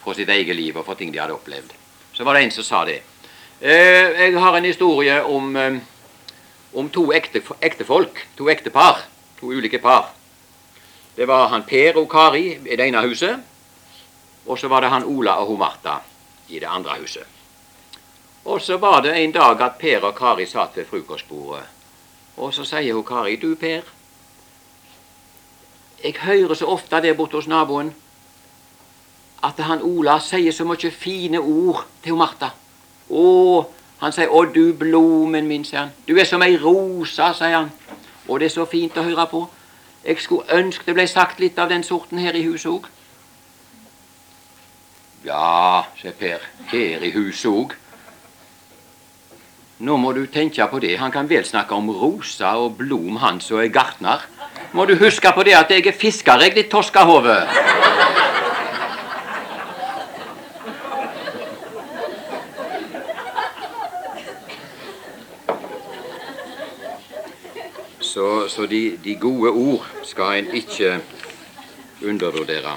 fra 0.01 0.15
sitt 0.17 0.31
eget 0.33 0.55
liv 0.55 0.79
og 0.79 0.87
fra 0.87 0.95
ting 0.97 1.11
de 1.13 1.19
hadde 1.21 1.35
opplevd. 1.35 1.75
Så 2.15 2.25
var 2.25 2.33
det 2.37 2.47
en 2.47 2.55
som 2.55 2.65
sa 2.65 2.81
det. 2.87 3.01
Jeg 3.59 4.33
har 4.39 4.55
en 4.55 4.65
historie 4.65 5.19
om, 5.25 5.51
om 6.73 6.89
to 6.93 7.03
ekte, 7.11 7.41
ektefolk, 7.65 8.21
to 8.37 8.47
ektepar, 8.49 9.01
to 9.39 9.51
ulike 9.51 9.79
par. 9.79 10.09
Det 11.15 11.27
var 11.27 11.47
han 11.47 11.63
Per 11.63 11.97
og 11.97 12.09
Kari 12.09 12.45
i 12.53 12.75
det 12.75 12.87
ene 12.87 13.01
huset, 13.07 13.39
og 14.45 14.59
så 14.59 14.67
var 14.67 14.81
det 14.81 14.89
han 14.89 15.03
Ola 15.03 15.39
og 15.41 15.47
hun 15.47 15.59
Martha 15.59 15.97
i 16.49 16.59
det 16.59 16.69
andre 16.69 16.99
huset. 16.99 17.25
Og 18.45 18.61
så 18.61 18.77
var 18.77 19.01
det 19.01 19.15
en 19.17 19.31
dag 19.31 19.61
at 19.61 19.77
Per 19.79 20.05
og 20.05 20.15
Kari 20.15 20.45
satt 20.45 20.77
ved 20.77 20.85
frokostbordet, 20.85 21.63
og 22.37 22.53
så 22.53 22.63
sier 22.63 22.93
hun 22.93 23.03
Kari, 23.05 23.35
du 23.35 23.55
Per, 23.55 23.81
jeg 26.03 26.13
hører 26.21 26.53
så 26.53 26.65
ofte 26.65 27.01
der 27.01 27.13
borte 27.13 27.35
hos 27.35 27.47
naboen 27.47 27.95
at 29.43 29.59
han 29.59 29.81
Ola 29.81 30.19
sier 30.19 30.53
så 30.53 30.65
mye 30.65 30.91
fine 30.91 31.39
ord 31.39 31.85
til 32.03 32.13
hun 32.13 32.21
Martha. 32.21 32.49
Å, 33.09 33.65
han 34.01 34.13
sier 34.13 34.29
'Å, 34.29 34.45
du 34.53 34.73
blomen 34.73 35.47
min', 35.47 35.65
sier 35.65 35.79
han. 35.79 35.91
'Du 36.07 36.17
er 36.17 36.25
som 36.25 36.41
ei 36.41 36.57
rosa', 36.57 37.33
sier 37.33 37.55
han. 37.55 37.71
Og 38.27 38.39
det 38.39 38.49
er 38.49 38.55
så 38.55 38.65
fint 38.65 38.97
å 38.97 39.05
høre 39.07 39.27
på. 39.31 39.47
Jeg 40.05 40.21
skulle 40.23 40.59
ønske 40.59 40.85
det 40.87 40.95
ble 40.95 41.07
sagt 41.07 41.39
litt 41.39 41.59
av 41.59 41.69
den 41.71 41.83
sorten 41.83 42.19
her 42.21 42.35
i 42.35 42.45
huset 42.45 42.71
òg. 42.71 42.87
Ja, 45.27 45.83
sier 45.99 46.15
Per, 46.15 46.45
her 46.71 47.03
i 47.03 47.11
huset 47.15 47.51
òg. 47.51 47.75
Nå 49.77 49.97
må 50.01 50.13
du 50.15 50.23
tenke 50.25 50.65
på 50.71 50.79
det. 50.81 50.95
Han 50.97 51.11
kan 51.13 51.27
vel 51.29 51.45
snakke 51.45 51.75
om 51.75 51.91
rosa 51.93 52.55
og 52.57 52.79
blom, 52.79 53.19
han 53.21 53.41
som 53.43 53.59
er 53.61 53.69
gartner. 53.69 54.23
Må 54.73 54.87
du 54.89 54.95
huske 54.97 55.31
på 55.35 55.43
det 55.45 55.53
at 55.53 55.69
jeg 55.71 55.85
er 55.85 55.93
fisker, 55.93 56.41
jeg, 56.41 56.55
ditt 56.55 56.71
toskahove. 56.71 57.35
Så, 68.17 68.49
så 68.49 68.65
de, 68.65 68.97
de, 68.97 69.13
gode 69.15 69.49
ord 69.49 69.85
skal 70.03 70.39
en 70.39 70.47
ikke 70.57 70.95
undervurdere. 72.01 72.71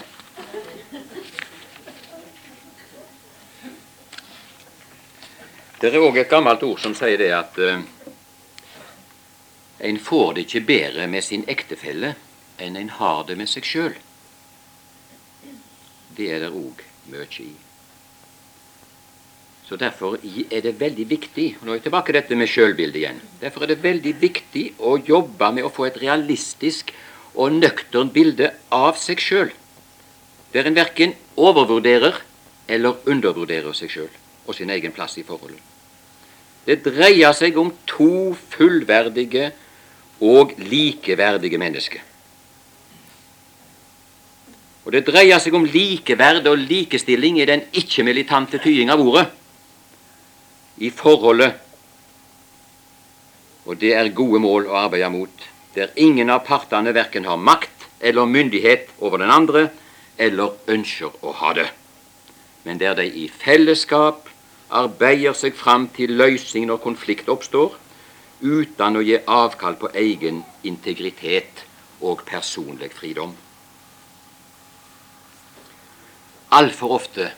Det 5.80 5.88
er 5.88 5.96
òg 5.96 6.20
et 6.20 6.28
gammelt 6.28 6.66
ord 6.68 6.82
som 6.84 6.92
sier 6.92 7.16
det 7.16 7.30
at 7.32 7.56
uh, 7.56 7.80
en 9.88 10.02
får 10.10 10.36
det 10.36 10.44
ikke 10.44 10.64
bedre 10.74 11.08
med 11.08 11.24
sin 11.24 11.48
ektefelle 11.48 12.12
enn 12.60 12.76
en 12.76 12.92
har 13.00 13.24
det 13.32 13.40
med 13.40 13.48
seg 13.48 13.64
sjøl. 13.64 13.96
Det 16.20 16.28
er 16.36 16.44
det 16.44 16.52
òg 16.52 16.84
mye 17.08 17.32
i. 17.48 17.69
Så 19.70 19.76
Derfor 19.78 20.16
er 20.18 20.64
det 20.64 20.80
veldig 20.80 21.04
viktig 21.06 21.44
og 21.60 21.66
Nå 21.66 21.70
er 21.70 21.78
jeg 21.78 21.84
tilbake 21.84 22.10
til 22.10 22.16
dette 22.18 22.38
med 22.38 22.50
sjølbildet 22.50 22.96
igjen. 22.98 23.20
Derfor 23.38 23.62
er 23.62 23.70
det 23.70 23.84
veldig 23.84 24.16
viktig 24.18 24.64
å 24.82 24.96
jobbe 24.98 25.52
med 25.54 25.62
å 25.62 25.70
få 25.70 25.86
et 25.86 26.00
realistisk 26.02 26.90
og 27.38 27.54
nøkternt 27.54 28.10
bilde 28.10 28.50
av 28.74 28.98
seg 28.98 29.22
sjøl. 29.22 29.54
Der 30.50 30.66
en 30.66 30.74
verken 30.74 31.14
overvurderer 31.38 32.18
eller 32.66 32.98
undervurderer 33.06 33.70
seg 33.78 33.94
sjøl 33.94 34.10
og 34.48 34.58
sin 34.58 34.74
egen 34.74 34.90
plass 34.90 35.20
i 35.22 35.26
forholdet. 35.28 35.62
Det 36.66 36.82
dreier 36.82 37.30
seg 37.30 37.54
om 37.62 37.70
to 37.86 38.34
fullverdige 38.50 39.52
og 40.18 40.58
likeverdige 40.58 41.62
mennesker. 41.62 42.02
Og 44.82 44.92
Det 44.98 45.06
dreier 45.06 45.38
seg 45.38 45.54
om 45.54 45.62
likeverd 45.62 46.48
og 46.50 46.58
likestilling 46.58 47.38
i 47.38 47.46
den 47.46 47.68
ikke-militante 47.70 48.58
tyding 48.58 48.90
av 48.90 48.98
ordet 48.98 49.30
i 50.80 50.90
forholdet. 50.90 51.54
Og 53.68 53.76
det 53.80 53.92
er 53.94 54.14
gode 54.16 54.40
mål 54.40 54.70
å 54.70 54.78
arbeide 54.86 55.10
mot, 55.12 55.44
der 55.76 55.92
ingen 56.00 56.32
av 56.32 56.42
partene 56.48 56.94
verken 56.96 57.28
har 57.28 57.38
makt 57.38 57.86
eller 58.00 58.26
myndighet 58.26 58.88
over 58.98 59.20
den 59.20 59.30
andre, 59.30 59.68
eller 60.18 60.56
ønsker 60.68 61.12
å 61.24 61.32
ha 61.40 61.52
det, 61.56 61.68
men 62.64 62.80
der 62.80 62.96
de 62.96 63.06
i 63.06 63.28
fellesskap 63.28 64.28
arbeider 64.70 65.36
seg 65.36 65.56
fram 65.56 65.86
til 65.96 66.16
løsning 66.16 66.66
når 66.68 66.82
konflikt 66.84 67.28
oppstår, 67.32 67.76
uten 68.40 68.96
å 68.96 69.04
gi 69.04 69.18
avkall 69.20 69.76
på 69.80 69.92
egen 70.00 70.42
integritet 70.64 71.64
og 72.00 72.24
personlig 72.28 72.90
fridom. 72.96 73.34
Altfor 76.56 76.96
ofte 76.96 77.30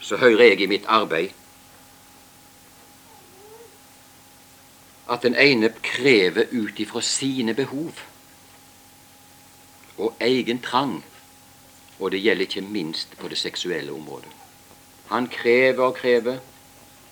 så 0.00 0.16
hører 0.16 0.52
jeg 0.52 0.64
i 0.64 0.70
mitt 0.70 0.86
arbeid 0.88 1.34
at 5.10 5.22
den 5.22 5.34
ene 5.34 5.72
krever 5.82 6.46
ut 6.52 6.78
ifra 6.78 7.00
sine 7.02 7.54
behov 7.54 7.92
og 9.98 10.14
egen 10.20 10.60
trang, 10.62 11.02
og 11.98 12.12
det 12.12 12.22
gjelder 12.22 12.46
ikke 12.46 12.60
minst 12.60 13.16
på 13.18 13.28
det 13.28 13.38
seksuelle 13.38 13.92
området. 13.92 14.30
Han 15.10 15.26
krever 15.28 15.84
og 15.84 15.94
krever, 15.94 16.38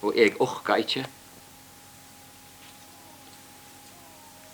og 0.02 0.14
jeg 0.16 0.32
orker 0.40 0.78
ikke. 0.84 1.02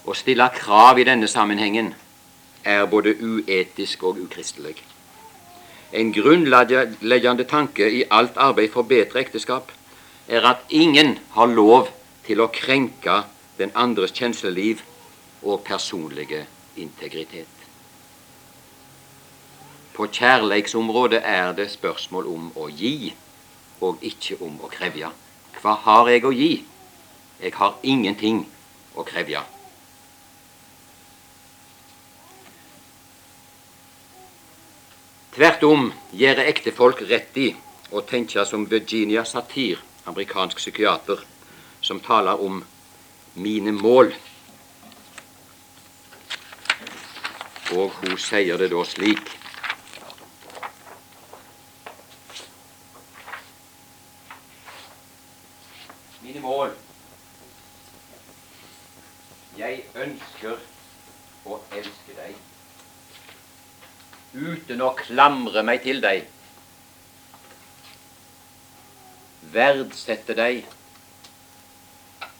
Å 0.04 0.14
stille 0.16 0.48
krav 0.56 0.98
i 0.98 1.06
denne 1.06 1.28
sammenhengen 1.28 1.92
er 2.64 2.88
både 2.88 3.14
uetisk 3.20 4.02
og 4.08 4.18
ukristelig. 4.24 4.74
En 5.92 6.10
grunnleggende 6.12 7.44
tanke 7.44 7.86
i 7.92 8.02
alt 8.10 8.40
arbeid 8.40 8.72
for 8.72 8.88
bedre 8.88 9.20
ekteskap 9.20 9.70
er 10.28 10.48
at 10.48 10.64
ingen 10.70 11.18
har 11.36 11.52
lov 11.52 11.92
til 12.26 12.40
å 12.40 12.50
krenke 12.52 13.20
den 13.58 13.70
andres 13.74 14.12
kjensleliv 14.12 14.82
og 15.42 15.64
personlige 15.64 16.46
integritet. 16.76 17.46
På 19.94 20.06
kjærleiksområdet 20.10 21.20
er 21.24 21.52
det 21.54 21.70
spørsmål 21.70 22.26
om 22.26 22.48
å 22.58 22.66
gi, 22.68 23.14
og 23.80 24.02
ikke 24.02 24.40
om 24.42 24.56
å 24.64 24.70
krevje. 24.72 25.10
Hva 25.62 25.74
har 25.84 26.10
jeg 26.10 26.24
å 26.26 26.32
gi? 26.34 26.54
Jeg 27.40 27.54
har 27.54 27.76
ingenting 27.82 28.42
å 28.96 29.04
krevje. 29.06 29.42
Tvert 35.34 35.64
om 35.66 35.88
gjør 36.14 36.42
ektefolk 36.44 37.00
rett 37.10 37.38
i 37.42 37.48
å 37.90 38.02
tenke 38.06 38.42
som 38.46 38.66
Virginia 38.70 39.24
Satir, 39.26 39.80
amerikansk 40.06 40.58
psykiater, 40.58 41.22
som 41.82 42.02
taler 42.02 42.38
om 42.42 42.62
mine 43.34 43.72
mål. 43.72 44.14
Og 47.74 47.90
hun 47.90 48.18
sier 48.20 48.60
det 48.60 48.68
da 48.70 48.82
slik 48.86 49.32
Mine 56.22 56.42
mål 56.44 56.76
Jeg 59.58 59.82
ønsker 60.04 60.60
å 61.44 61.58
elske 61.74 62.14
deg 62.20 62.38
uten 64.34 64.80
å 64.82 64.90
klamre 64.98 65.62
meg 65.62 65.84
til 65.84 66.00
deg. 66.02 66.24
Verdsette 69.54 70.34
deg 70.34 70.64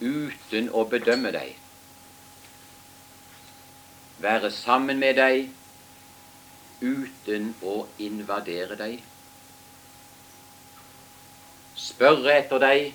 uten 0.05 0.69
å 0.73 0.85
bedømme 0.91 1.33
deg. 1.35 1.55
Være 4.25 4.51
sammen 4.55 5.01
med 5.01 5.17
deg 5.19 5.49
uten 6.85 7.55
å 7.65 7.77
invadere 7.99 8.77
deg. 8.79 9.01
Spørre 11.75 12.37
etter 12.39 12.63
deg 12.63 12.93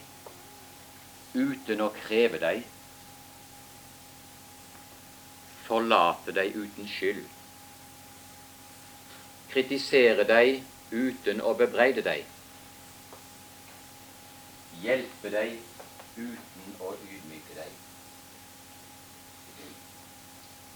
uten 1.34 1.82
å 1.82 1.90
kreve 1.94 2.40
deg. 2.42 2.64
Forlate 5.68 6.34
deg 6.34 6.56
uten 6.58 6.90
skyld. 6.90 7.26
Kritisere 9.50 10.26
deg 10.30 10.62
uten 10.94 11.42
å 11.42 11.54
bebreide 11.58 12.06
deg. 12.06 12.26
Hjelpe 14.80 15.34
deg 15.34 15.58
uten 16.16 16.76
og 16.80 16.98
ydmyke 17.06 17.58
deg. 17.58 17.72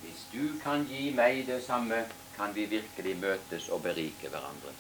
Hvis 0.04 0.23
du 0.34 0.60
kan 0.64 0.86
gi 0.90 1.12
meg 1.14 1.46
det 1.48 1.62
samme, 1.66 2.04
kan 2.34 2.54
vi 2.56 2.66
virkelig 2.66 3.14
møtes 3.22 3.70
og 3.70 3.84
berike 3.86 4.30
hverandre. 4.34 4.74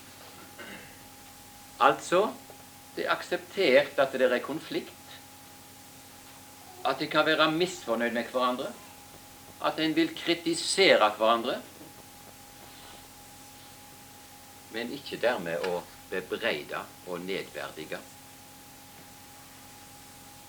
Altså 1.85 2.25
det 2.95 3.05
er 3.05 3.13
akseptert 3.13 3.99
at 4.01 4.13
det 4.17 4.31
er 4.31 4.41
konflikt, 4.41 4.89
at 6.85 6.99
de 6.99 7.07
kan 7.07 7.25
være 7.25 7.51
misfornøyd 7.51 8.11
med 8.11 8.31
hverandre, 8.33 8.71
at 9.63 9.79
en 9.79 9.95
vil 9.95 10.11
kritisere 10.15 11.09
hverandre, 11.17 11.61
men 14.73 14.91
ikke 14.91 15.21
dermed 15.21 15.63
å 15.69 15.83
bebreide 16.09 16.81
og 17.07 17.21
nedverdige. 17.21 17.99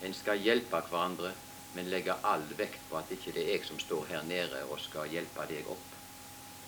En 0.04 0.16
skal 0.16 0.40
hjelpe 0.40 0.80
hverandre, 0.88 1.32
men 1.74 1.90
legge 1.90 2.14
all 2.22 2.44
vekt 2.58 2.86
på 2.90 2.98
at 3.00 3.10
ikke 3.14 3.32
det 3.34 3.44
er 3.44 3.56
jeg 3.56 3.66
som 3.66 3.80
står 3.82 4.06
her 4.12 4.22
nede 4.28 4.62
og 4.70 4.78
skal 4.82 5.10
hjelpe 5.10 5.46
deg 5.50 5.66
opp, 5.70 5.98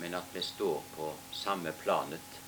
men 0.03 0.19
at 0.19 0.35
vi 0.35 0.43
står 0.43 0.83
på 0.97 1.13
samme 1.35 1.73
planet 1.83 2.43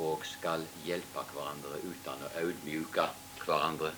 og 0.00 0.24
skal 0.24 0.64
hjelpe 0.84 1.24
hverandre 1.32 1.80
uten 1.84 2.28
å 2.28 2.32
audmjuke 2.44 3.08
hverandre. 3.44 3.92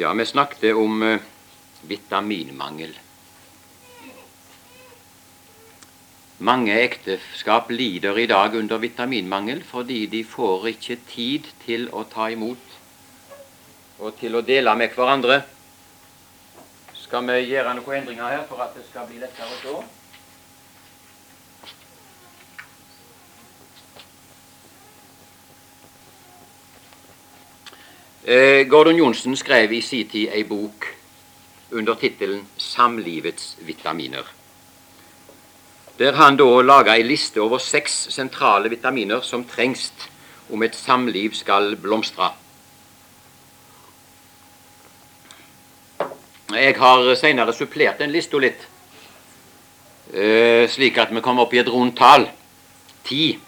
Ja, 0.00 0.14
vi 0.16 0.24
snakket 0.24 0.74
om 0.80 1.02
uh, 1.02 1.20
vitaminmangel. 1.84 2.94
Mange 6.40 6.72
ekteskap 6.80 7.68
lider 7.68 8.16
i 8.16 8.24
dag 8.26 8.54
under 8.56 8.78
vitaminmangel 8.80 9.58
fordi 9.68 10.06
de 10.08 10.22
får 10.24 10.70
ikke 10.70 10.96
tid 11.10 11.50
til 11.66 11.84
å 11.92 12.06
ta 12.08 12.30
imot 12.32 12.78
og 14.00 14.16
til 14.16 14.38
å 14.38 14.40
dele 14.40 14.72
med 14.80 14.96
hverandre. 14.96 15.42
Skal 16.96 17.28
vi 17.28 17.36
gjøre 17.50 17.76
noen 17.76 17.98
endringer 17.98 18.32
her 18.32 18.48
for 18.48 18.64
at 18.64 18.72
det 18.72 18.86
skal 18.88 19.04
bli 19.10 19.20
lettere 19.20 19.52
å 19.52 19.60
se? 19.60 19.76
Eh, 28.24 28.64
Gordon 28.64 28.96
Johnsen 28.96 29.36
skrev 29.36 29.76
i 29.76 29.84
sin 29.84 30.08
tid 30.08 30.32
ei 30.32 30.48
bok 30.48 30.88
under 31.70 32.00
tittelen 32.00 32.46
'Samlivets 32.56 33.56
vitaminer'. 33.60 34.39
Der 36.00 36.16
han 36.16 36.38
da 36.40 36.62
laga 36.64 36.94
ei 36.96 37.02
liste 37.04 37.42
over 37.44 37.60
seks 37.60 38.06
sentrale 38.08 38.70
vitaminer 38.72 39.20
som 39.20 39.42
trengs 39.44 39.90
om 40.48 40.62
et 40.64 40.74
samliv 40.74 41.34
skal 41.36 41.74
blomstre. 41.76 42.30
Jeg 46.56 46.78
har 46.80 47.12
senere 47.20 47.52
supplert 47.52 48.00
den 48.00 48.16
lista 48.16 48.40
litt, 48.40 48.64
eh, 50.14 50.64
slik 50.72 50.98
at 50.98 51.12
vi 51.12 51.20
kommer 51.20 51.44
opp 51.44 51.54
i 51.54 51.60
et 51.60 51.68
rundt 51.68 51.98
tall 52.00 52.30
ti 53.04 53.38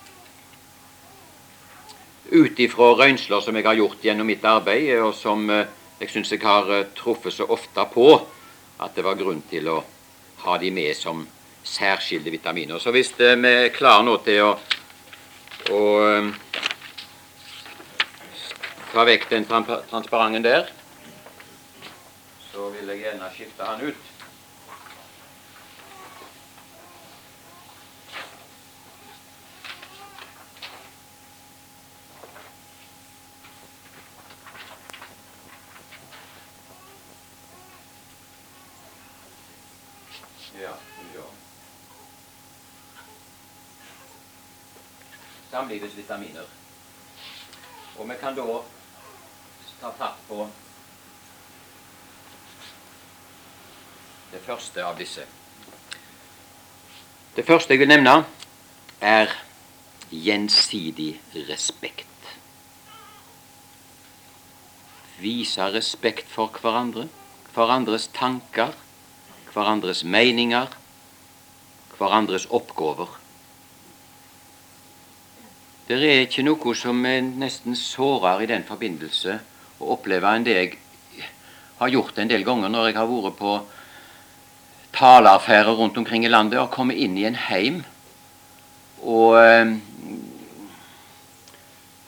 ut 2.31 2.61
ifra 2.61 2.93
røynsler 2.95 3.41
som 3.41 3.57
jeg 3.57 3.65
har 3.65 3.81
gjort 3.81 4.05
gjennom 4.05 4.27
mitt 4.27 4.45
arbeid, 4.45 4.99
og 5.01 5.15
som 5.15 5.49
eh, 5.51 5.67
jeg 6.01 6.11
syns 6.11 6.33
jeg 6.33 6.45
har 6.45 6.69
eh, 6.71 6.89
truffet 6.95 7.33
så 7.33 7.49
ofte 7.49 7.89
på 7.95 8.13
at 8.79 8.95
det 8.95 9.05
var 9.05 9.17
grunn 9.17 9.43
til 9.49 9.69
å 9.73 9.85
ha 10.45 10.59
de 10.59 10.71
med 10.71 10.97
som 10.97 11.27
særskilte 11.65 12.31
vitaminer. 12.31 12.79
Så 12.79 12.91
hvis 12.95 13.13
eh, 13.19 13.37
vi 13.39 13.53
er 13.65 13.75
klare 13.75 14.05
nå 14.07 14.17
til 14.27 14.43
å, 14.45 14.53
å 15.73 15.83
ta 18.93 19.05
vekk 19.09 19.29
den 19.31 19.49
transparenten 19.49 20.45
der, 20.45 20.71
så 22.53 22.69
vil 22.75 22.91
jeg 22.93 23.07
gjerne 23.07 23.31
skifte 23.33 23.69
han 23.69 23.87
ut. 23.89 24.12
Samlivets 45.53 45.97
vitaminer. 45.97 46.49
Og 47.99 48.09
vi 48.09 48.17
kan 48.21 48.37
da 48.37 48.47
ta 49.83 49.91
fatt 49.99 50.21
på 50.29 50.47
det 54.33 54.41
første 54.47 54.85
av 54.85 54.97
disse. 54.97 55.27
Det 57.37 57.45
første 57.45 57.75
jeg 57.75 57.83
vil 57.83 57.93
nevne, 57.93 58.23
er 59.01 59.33
gjensidig 60.09 61.15
respekt. 61.51 62.09
Vise 65.21 65.69
respekt 65.75 66.33
for 66.33 66.53
hverandre, 66.63 67.09
hverandres 67.53 68.09
tanker, 68.17 68.73
hverandres 69.53 70.05
meninger, 70.05 70.73
hverandres 71.99 72.49
oppgaver. 72.49 73.22
Det 75.93 76.09
er 76.09 76.25
ikke 76.25 76.45
noe 76.47 76.75
som 76.79 77.05
er 77.05 77.21
nesten 77.21 77.77
sårer 77.77 78.41
i 78.41 78.49
den 78.49 78.65
forbindelse 78.65 79.39
å 79.83 79.93
oppleve 79.93 80.31
enn 80.33 80.47
det 80.47 80.55
jeg 80.57 80.75
har 81.81 81.93
gjort 81.93 82.21
en 82.23 82.31
del 82.31 82.47
ganger 82.47 82.73
når 82.73 82.89
jeg 82.89 82.97
har 82.97 83.11
vært 83.11 83.37
på 83.37 83.55
taleaffærer 84.97 85.77
rundt 85.77 85.99
omkring 86.01 86.25
i 86.25 86.33
landet 86.33 86.61
og 86.63 86.71
kommet 86.73 86.97
inn 86.97 87.19
i 87.21 87.27
en 87.29 87.37
heim 87.49 87.83
og 89.03 89.37
eh, 89.41 89.75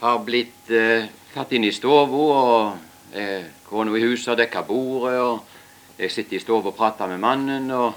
har 0.01 0.20
blitt 0.25 0.70
eh, 0.70 1.09
tatt 1.35 1.53
inn 1.53 1.66
i 1.66 1.73
stua 1.75 2.05
og 2.07 3.16
eh, 3.16 3.51
kona 3.66 3.97
i 3.99 4.05
huset 4.05 4.33
har 4.33 4.40
dekka 4.44 4.62
bordet, 4.68 5.18
og 5.20 5.99
jeg 5.99 6.12
sitter 6.12 6.38
i 6.38 6.42
stua 6.42 6.61
og 6.62 6.77
prater 6.77 7.11
med 7.11 7.23
mannen, 7.23 7.70
og, 7.75 7.92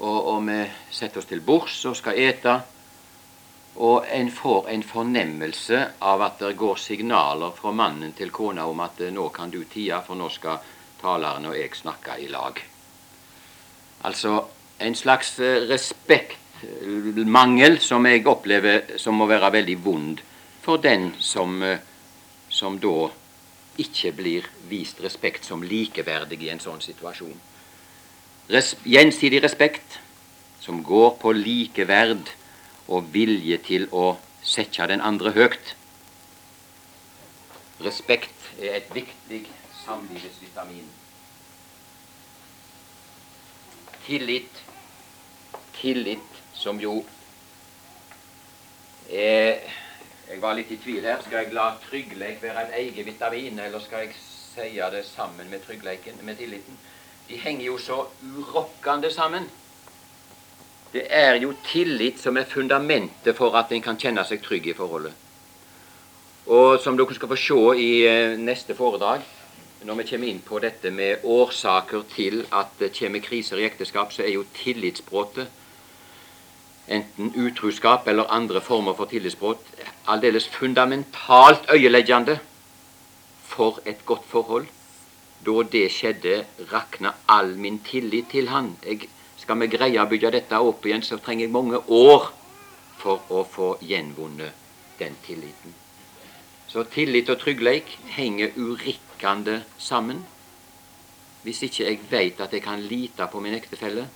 og, 0.00 0.18
og 0.34 0.44
vi 0.48 0.60
setter 0.92 1.22
oss 1.22 1.30
til 1.30 1.40
bords 1.44 1.84
og 1.88 1.96
skal 1.96 2.18
ete. 2.20 2.60
Og 3.80 4.04
en 4.12 4.28
får 4.30 4.68
en 4.68 4.82
fornemmelse 4.84 5.78
av 6.04 6.22
at 6.22 6.38
det 6.42 6.56
går 6.60 6.76
signaler 6.76 7.50
fra 7.56 7.72
mannen 7.72 8.12
til 8.16 8.30
kona 8.30 8.66
om 8.68 8.80
at 8.84 9.00
eh, 9.00 9.12
nå 9.12 9.28
kan 9.32 9.50
du 9.50 9.64
tie, 9.64 10.02
for 10.04 10.14
nå 10.20 10.28
skal 10.32 10.58
taleren 11.00 11.46
og 11.48 11.56
jeg 11.56 11.76
snakke 11.78 12.18
i 12.20 12.28
lag. 12.28 12.60
Altså 14.04 14.44
en 14.80 14.94
slags 14.94 15.38
eh, 15.40 15.68
respektmangel 15.70 17.80
som 17.80 18.06
jeg 18.06 18.26
opplever 18.28 18.98
som 19.00 19.14
må 19.16 19.26
være 19.30 19.52
veldig 19.56 19.78
vond 19.84 20.20
for 20.60 20.76
den 20.76 21.14
som, 21.18 21.62
eh, 21.62 21.78
som 22.48 22.76
da 22.80 23.08
ikke 23.80 24.12
blir 24.12 24.48
vist 24.68 25.00
respekt 25.00 25.46
som 25.48 25.62
likeverdig 25.64 26.42
i 26.44 26.50
en 26.52 26.60
sånn 26.60 26.82
situasjon. 26.84 27.38
Res 28.50 28.74
gjensidig 28.84 29.40
respekt 29.44 30.00
som 30.60 30.82
går 30.84 31.14
på 31.22 31.32
likeverd 31.32 32.28
og 32.90 33.12
vilje 33.14 33.58
til 33.66 33.86
å 33.94 34.16
sette 34.42 34.86
den 34.90 35.02
andre 35.04 35.32
høyt. 35.36 35.74
Respekt 37.80 38.50
er 38.58 38.80
et 38.80 38.90
viktig 38.94 39.44
samlivsvitamin. 39.84 40.88
Tillit, 44.04 44.62
tillit 45.78 46.40
som 46.56 46.80
jo 46.82 46.98
eh, 49.08 49.60
Jeg 50.30 50.38
var 50.42 50.54
litt 50.54 50.70
i 50.70 50.78
tvil 50.78 51.06
her. 51.06 51.22
Skal 51.24 51.44
jeg 51.44 51.54
la 51.54 51.72
tryggleik 51.82 52.42
være 52.42 52.66
en 52.66 52.74
egen 52.82 53.06
vitamin, 53.06 53.58
eller 53.58 53.82
skal 53.82 54.04
jeg 54.04 54.14
si 54.20 54.76
det 54.92 55.02
sammen 55.08 55.48
med 55.50 55.64
tryggheten, 55.64 56.20
med 56.22 56.38
tilliten? 56.38 56.76
De 57.28 57.38
henger 57.38 57.66
jo 57.66 57.78
så 57.78 57.96
urokkende 58.22 59.10
sammen. 59.10 59.48
Det 60.92 61.04
er 61.06 61.36
jo 61.38 61.52
tillit 61.66 62.18
som 62.18 62.36
er 62.36 62.48
fundamentet 62.50 63.36
for 63.38 63.54
at 63.58 63.70
en 63.72 63.82
kan 63.82 63.98
kjenne 63.98 64.24
seg 64.26 64.42
trygg 64.42 64.72
i 64.72 64.74
forholdet. 64.74 65.12
Og 66.50 66.80
som 66.82 66.96
dere 66.98 67.14
skal 67.14 67.30
få 67.30 67.38
se 67.38 67.60
i 67.78 67.90
eh, 68.08 68.38
neste 68.38 68.74
foredrag, 68.74 69.22
når 69.86 70.00
vi 70.00 70.06
kommer 70.10 70.28
inn 70.28 70.40
på 70.44 70.58
dette 70.60 70.90
med 70.92 71.22
årsaker 71.24 72.02
til 72.10 72.42
at 72.52 72.74
det 72.80 72.90
kommer 72.98 73.22
kriser 73.24 73.60
i 73.60 73.68
ekteskap, 73.68 74.10
så 74.12 74.24
er 74.26 74.34
jo 74.34 74.48
tillitsbruddet, 74.58 75.46
enten 76.90 77.30
utruskap 77.38 78.08
eller 78.10 78.32
andre 78.34 78.60
former 78.60 78.96
for 78.98 79.06
tillitsbrudd, 79.06 79.62
aldeles 80.10 80.48
fundamentalt 80.50 81.70
øyeleggende 81.70 82.40
for 83.46 83.78
et 83.86 84.02
godt 84.06 84.26
forhold. 84.26 84.66
Da 85.46 85.62
det 85.72 85.86
skjedde, 85.94 86.44
rakna 86.72 87.14
all 87.28 87.54
min 87.56 87.78
tillit 87.86 88.28
til 88.34 88.50
han. 88.50 88.74
Jeg 88.84 89.06
skal 89.50 89.64
vi 89.64 89.66
greie 89.66 89.98
å 89.98 90.06
bygge 90.06 90.30
dette 90.30 90.58
opp 90.62 90.84
igjen, 90.86 91.02
så 91.02 91.16
trenger 91.18 91.48
jeg 91.48 91.50
mange 91.50 91.80
år 91.90 92.28
for 93.00 93.32
å 93.34 93.40
få 93.42 93.72
gjenvunnet 93.82 94.54
den 95.00 95.16
tilliten. 95.24 95.74
Så 96.70 96.84
tillit 96.86 97.32
og 97.34 97.40
trygghet 97.42 97.90
henger 98.14 98.54
urikkende 98.54 99.64
sammen. 99.74 100.22
Hvis 101.42 101.64
ikke 101.66 101.82
jeg 101.82 101.98
vet 102.12 102.44
at 102.46 102.54
jeg 102.54 102.62
kan 102.62 102.78
lite 102.78 103.26
på 103.26 103.42
min 103.42 103.58
ektefelle, 103.58 104.06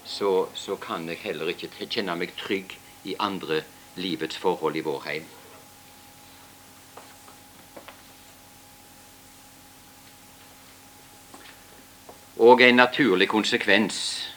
så, 0.00 0.48
så, 0.56 0.80
kan 0.80 1.04
jeg 1.12 1.20
heller 1.26 1.52
ikke 1.52 1.68
kjenne 1.84 2.16
meg 2.16 2.32
trygg 2.40 2.78
i 3.04 3.20
andre 3.20 3.66
livets 4.00 4.40
forhold 4.40 4.80
i 4.80 4.88
vår 4.88 5.08
heim. 5.10 5.32
Og 12.40 12.64
en 12.64 12.80
naturlig 12.80 13.28
konsekvens 13.28 14.32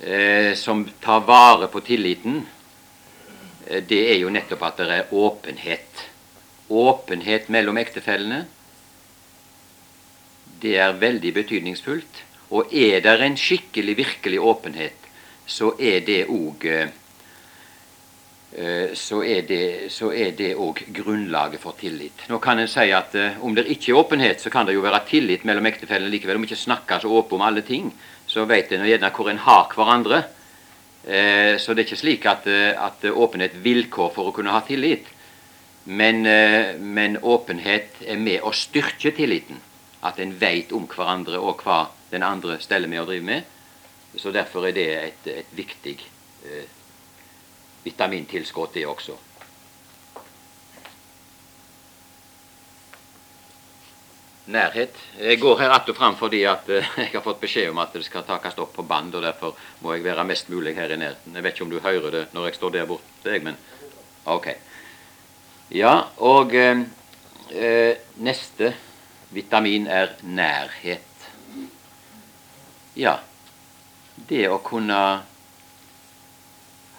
eh, 0.00 0.54
som 0.54 0.84
tar 1.00 1.20
vare 1.20 1.68
på 1.72 1.80
tilliten, 1.80 2.46
eh, 3.66 3.82
det 3.82 4.02
er 4.12 4.20
jo 4.20 4.32
nettopp 4.32 4.62
at 4.62 4.82
det 4.82 4.98
er 4.98 5.14
åpenhet. 5.14 6.04
Åpenhet 6.68 7.48
mellom 7.48 7.78
ektefellene. 7.78 8.44
Det 10.60 10.76
er 10.76 11.00
veldig 11.00 11.32
betydningsfullt. 11.34 12.22
Og 12.50 12.72
er 12.74 13.00
det 13.00 13.20
en 13.20 13.36
skikkelig, 13.36 13.96
virkelig 13.96 14.40
åpenhet, 14.40 15.10
så 15.46 15.74
er 15.78 16.00
det 16.06 16.26
òg 16.30 16.64
Eh, 18.56 18.94
så 18.96 19.18
er 19.20 20.30
det 20.32 20.54
òg 20.56 20.78
grunnlaget 20.96 21.60
for 21.60 21.76
tillit. 21.76 22.22
Nå 22.30 22.38
kan 22.40 22.62
en 22.62 22.70
si 22.70 22.86
at 22.94 23.12
eh, 23.18 23.34
om 23.44 23.52
det 23.52 23.66
ikke 23.68 23.90
er 23.90 23.98
åpenhet, 24.00 24.40
så 24.40 24.48
kan 24.54 24.64
det 24.64 24.72
jo 24.72 24.84
være 24.84 25.02
tillit 25.10 25.44
mellom 25.44 25.66
ektefellene 25.68 26.08
likevel. 26.08 26.38
Om 26.38 26.46
ikke 26.46 26.56
snakker 26.56 27.02
så 27.02 27.10
åpent 27.10 27.36
om 27.36 27.44
alle 27.44 27.60
ting, 27.66 27.90
så 28.26 28.44
vet 28.48 28.72
en 28.72 28.86
gjerne 28.86 29.12
hvor 29.14 29.30
en 29.30 29.42
har 29.44 29.68
hverandre. 29.74 30.22
Eh, 31.06 31.54
så 31.62 31.74
det 31.74 31.84
er 31.84 31.88
ikke 31.88 32.00
slik 32.02 32.26
at, 32.26 32.46
at 32.48 33.04
åpenhet 33.10 33.54
er 33.54 33.66
vilkår 33.66 34.10
for 34.14 34.30
å 34.30 34.34
kunne 34.36 34.54
ha 34.54 34.62
tillit. 34.66 35.06
Men, 35.86 36.24
men 36.82 37.14
åpenhet 37.22 38.00
er 38.02 38.18
med 38.18 38.42
å 38.42 38.50
styrke 38.50 39.12
tilliten. 39.14 39.60
At 40.02 40.18
en 40.18 40.32
vet 40.40 40.72
om 40.74 40.88
hverandre 40.90 41.38
og 41.38 41.62
hva 41.62 41.84
den 42.10 42.26
andre 42.26 42.58
steller 42.58 42.90
med 42.90 43.04
og 43.04 43.12
driver 43.12 43.28
med. 43.28 43.52
Så 44.16 44.32
derfor 44.32 44.66
er 44.66 44.72
det 44.72 44.86
et, 44.96 45.26
et 45.28 45.56
viktig 45.56 45.96
eh, 46.48 46.68
vitamintilskudd, 47.84 48.72
det 48.74 48.86
også. 48.88 49.16
Nærhet. 54.46 54.94
Jeg 55.18 55.40
går 55.40 55.58
her 55.58 55.70
att 55.70 55.88
og 55.88 55.96
fram 55.96 56.16
fordi 56.16 56.44
at 56.44 56.68
eh, 56.68 56.84
jeg 56.98 57.10
har 57.12 57.22
fått 57.22 57.40
beskjed 57.40 57.70
om 57.70 57.78
at 57.82 57.92
det 57.92 58.04
skal 58.06 58.22
takast 58.22 58.58
opp 58.62 58.76
på 58.76 58.84
band, 58.86 59.14
og 59.14 59.22
derfor 59.22 59.56
må 59.82 59.94
jeg 59.94 60.04
være 60.04 60.24
mest 60.24 60.48
mulig 60.48 60.76
her 60.76 60.92
i 60.94 60.96
nærheten. 60.96 61.34
Jeg 61.34 61.42
vet 61.42 61.54
ikke 61.54 61.64
om 61.64 61.70
du 61.70 61.80
hører 61.82 62.10
det 62.10 62.26
når 62.34 62.46
jeg 62.46 62.54
står 62.54 62.70
der 62.70 62.86
borte, 62.86 63.40
men 63.42 63.56
ok. 64.24 64.46
Ja, 65.74 65.96
og 66.22 66.54
eh, 66.54 66.84
eh, 67.50 67.96
neste 68.22 68.70
vitamin 69.34 69.88
er 69.90 70.14
nærhet. 70.22 71.26
Ja, 72.94 73.16
det 74.28 74.44
å 74.48 74.60
kunne 74.62 75.00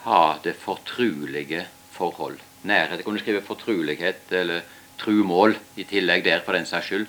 ha 0.04 0.26
det 0.44 0.56
fortrulige 0.60 1.64
forhold. 1.96 2.44
Nærhet. 2.68 3.00
Jeg 3.00 3.08
kunne 3.08 3.24
skrive 3.24 3.42
fortrulighet 3.42 4.36
eller 4.36 4.68
trumål 5.00 5.56
i 5.80 5.88
tillegg 5.88 6.26
der, 6.26 6.44
for 6.44 6.58
den 6.58 6.68
saks 6.68 6.92
skyld. 6.92 7.08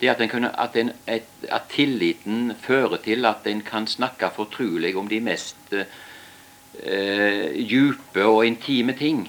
Det 0.00 0.08
at, 0.08 0.30
kunne, 0.30 0.50
at, 0.60 0.76
en, 0.76 0.92
et, 1.08 1.28
at, 1.48 1.68
tilliten 1.68 2.54
fører 2.60 2.96
til 3.04 3.26
at 3.28 3.46
en 3.46 3.60
kan 3.60 3.86
snakke 3.86 4.30
fortrolig 4.34 4.94
om 4.96 5.08
de 5.08 5.20
mest 5.20 5.74
eh, 5.74 7.50
djupe 7.68 8.24
og 8.24 8.46
intime 8.46 8.92
ting. 8.96 9.26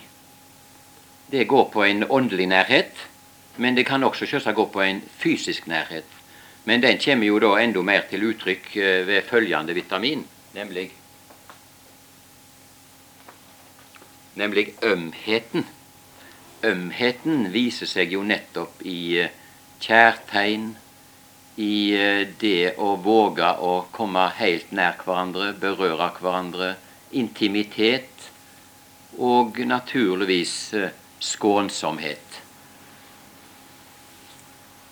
Det 1.31 1.47
går 1.47 1.69
på 1.73 1.83
en 1.83 2.05
åndelig 2.09 2.47
nærhet, 2.47 3.07
men 3.57 3.75
det 3.75 3.85
kan 3.85 4.03
også 4.03 4.25
selvsagt 4.25 4.55
gå 4.55 4.65
på 4.71 4.81
en 4.81 5.03
fysisk 5.17 5.67
nærhet. 5.67 6.07
Men 6.65 6.83
den 6.83 6.99
kommer 7.03 7.27
jo 7.27 7.39
da 7.39 7.55
enda 7.59 7.81
mer 7.81 8.07
til 8.09 8.23
uttrykk 8.31 8.75
eh, 8.77 9.07
ved 9.07 9.21
følgende 9.27 9.73
vitamin, 9.73 10.25
nemlig 10.53 10.91
nemlig 14.35 14.73
ømheten. 14.83 15.65
Ømheten 16.63 17.53
viser 17.53 17.89
seg 17.89 18.13
jo 18.13 18.23
nettopp 18.23 18.83
i 18.85 19.17
eh, 19.19 19.40
kjærtegn, 19.81 20.71
i 21.61 21.73
eh, 21.97 22.27
det 22.39 22.77
å 22.79 22.95
våge 23.03 23.49
å 23.59 23.73
komme 23.91 24.23
helt 24.37 24.71
nær 24.71 24.95
hverandre, 25.03 25.51
berøre 25.59 26.07
hverandre, 26.21 26.75
intimitet 27.11 28.29
og 29.19 29.59
naturligvis 29.67 30.55
eh, 30.79 30.93
skånsomhet. 31.21 32.39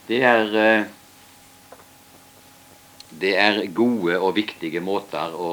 Det 0.09 0.19
er, 0.25 0.85
det 3.21 3.33
er 3.37 3.63
gode 3.77 4.17
og 4.17 4.35
viktige 4.35 4.81
måter 4.81 5.33
å 5.37 5.51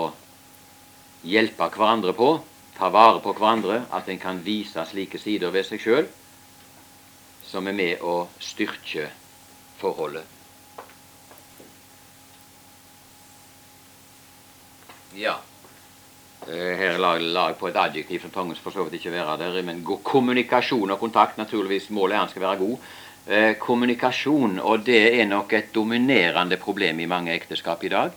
hjelpe 1.29 1.69
hverandre 1.77 2.17
på 2.17 2.31
ta 2.77 2.91
vare 2.93 3.21
på 3.25 3.33
hverandre, 3.37 3.85
at 3.93 4.09
en 4.09 4.21
kan 4.21 4.41
vise 4.45 4.85
slike 4.91 5.19
sider 5.21 5.53
ved 5.55 5.67
seg 5.69 5.83
sjøl 5.83 6.09
som 7.47 7.69
er 7.71 7.77
med 7.79 8.03
å 8.05 8.27
styrke 8.43 9.09
forholdet. 9.81 10.37
Ja. 15.17 15.39
Eh, 16.47 16.77
her 16.79 17.01
la 17.01 17.17
jeg 17.19 17.57
på 17.59 17.71
et 17.71 17.79
adjektiv 17.81 18.23
som 18.23 18.31
trengs 18.31 18.61
for 18.63 18.75
så 18.75 18.85
vidt 18.85 19.01
ikke 19.01 19.15
være 19.15 19.39
der. 19.41 19.63
Men 19.67 19.83
kommunikasjon 19.83 20.93
og 20.95 21.01
kontakt, 21.01 21.39
naturligvis 21.41 21.91
målet 21.91 22.15
er 22.15 22.25
han 22.25 22.31
skal 22.31 22.45
være 22.45 22.61
god. 22.61 22.91
Eh, 23.27 23.53
kommunikasjon, 23.59 24.61
og 24.63 24.85
det 24.87 25.21
er 25.21 25.27
nok 25.27 25.53
et 25.53 25.73
dominerende 25.75 26.57
problem 26.63 27.01
i 27.01 27.09
mange 27.11 27.35
ekteskap 27.35 27.83
i 27.83 27.91
dag, 27.91 28.13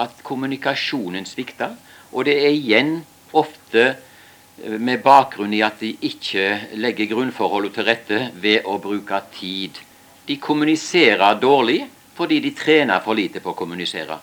at 0.00 0.22
kommunikasjonen 0.24 1.26
svikter. 1.28 1.74
Og 2.12 2.24
det 2.24 2.38
er 2.40 2.54
igjen 2.54 2.94
ofte 3.36 3.82
eh, 3.90 4.78
med 4.78 5.02
bakgrunn 5.04 5.52
i 5.52 5.60
at 5.66 5.82
de 5.84 5.92
ikke 6.08 6.78
legger 6.80 7.12
grunnforholdene 7.12 7.74
til 7.74 7.90
rette 7.90 8.22
ved 8.40 8.64
å 8.64 8.78
bruke 8.80 9.20
tid. 9.36 9.83
De 10.26 10.36
kommuniserer 10.40 11.40
dårlig 11.40 11.80
fordi 12.14 12.40
de 12.40 12.54
trener 12.54 13.00
for 13.04 13.18
lite 13.18 13.40
på 13.42 13.50
å 13.50 13.58
kommunisere. 13.58 14.18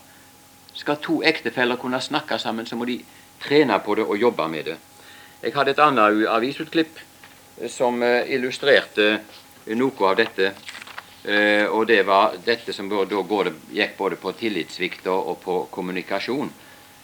Skal 0.74 1.02
to 1.04 1.20
ektefeller 1.28 1.78
kunne 1.78 1.99
snakke 2.02 2.38
sammen, 2.39 2.66
så 2.66 2.78
må 2.80 2.88
de 2.88 3.02
trene 3.43 3.78
på 3.84 3.95
det 3.99 4.06
og 4.08 4.18
jobbe 4.18 4.47
med 4.47 4.70
det. 4.70 4.78
Jeg 5.41 5.54
hadde 5.56 5.74
et 5.74 5.82
annet 5.84 6.26
avisutklipp 6.32 6.99
eh, 6.99 7.70
som 7.70 8.02
eh, 8.04 8.32
illustrerte 8.36 9.18
noe 9.76 10.10
av 10.10 10.18
dette. 10.18 10.54
Og 11.22 11.84
det 11.86 11.99
var 12.02 12.32
dette 12.41 12.74
som 12.74 12.88
da 12.89 13.04
gikk 13.06 13.91
både 13.93 14.16
på 14.18 14.32
tillitssvikt 14.34 15.06
og 15.14 15.36
på 15.43 15.58
kommunikasjon. 15.70 16.49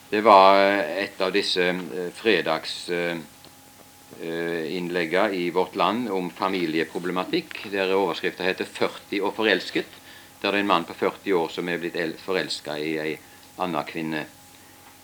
Det 0.09 0.21
var 0.21 0.55
eh, 0.61 1.03
et 1.03 1.21
av 1.21 1.33
disse 1.35 1.63
eh, 1.67 3.17
fredagsinnleggene 4.15 5.35
i 5.35 5.49
Vårt 5.49 5.75
Land 5.75 6.09
om 6.09 6.29
familieproblematikk, 6.29 7.71
der 7.71 7.95
overskrifta 7.95 8.43
heter 8.43 8.65
40 8.65 9.21
og 9.21 9.33
forelsket'. 9.35 9.85
Der 10.41 10.51
det 10.51 10.57
er 10.57 10.59
en 10.59 10.67
mann 10.67 10.85
på 10.85 10.93
40 10.93 11.33
år 11.33 11.49
som 11.49 11.69
er 11.69 11.77
blitt 11.77 12.19
forelska 12.19 12.77
i 12.77 12.97
ei 12.97 13.17
anna 13.57 13.83
kvinne. 13.83 14.25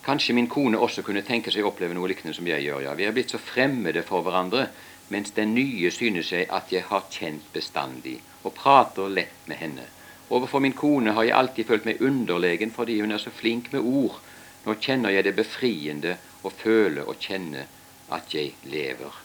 Kanskje 0.04 0.34
min 0.34 0.46
kone 0.46 0.78
også 0.78 1.02
kunne 1.02 1.22
tenke 1.22 1.50
seg 1.50 1.64
å 1.64 1.68
oppleve 1.68 1.94
noe 1.94 2.08
lignende 2.08 2.34
som 2.34 2.46
jeg 2.46 2.62
gjør, 2.62 2.82
ja. 2.82 2.94
Vi 2.94 3.04
er 3.04 3.12
blitt 3.12 3.30
så 3.30 3.38
fremmede 3.38 4.02
for 4.02 4.22
hverandre, 4.22 4.68
mens 5.08 5.30
den 5.30 5.54
nye 5.54 5.90
synes 5.90 6.32
jeg 6.32 6.46
at 6.50 6.72
jeg 6.72 6.84
har 6.88 7.04
kjent 7.10 7.52
bestandig, 7.52 8.20
og 8.44 8.54
prater 8.54 9.08
lett 9.08 9.48
med 9.48 9.56
henne. 9.56 9.82
Overfor 10.30 10.60
min 10.60 10.72
kone 10.72 11.12
har 11.12 11.24
jeg 11.24 11.36
alltid 11.36 11.66
følt 11.66 11.84
meg 11.84 12.00
underlegen 12.00 12.70
fordi 12.70 13.00
hun 13.00 13.12
er 13.12 13.18
så 13.18 13.30
flink 13.30 13.72
med 13.72 13.80
ord 13.80 14.20
nå 14.64 14.74
kjenner 14.80 15.12
jeg 15.12 15.26
det 15.26 15.36
befriende 15.36 16.16
å 16.42 16.50
føle 16.50 17.04
og 17.04 17.20
kjenne 17.20 17.66
at 18.12 18.34
jeg 18.34 18.54
lever. 18.62 19.20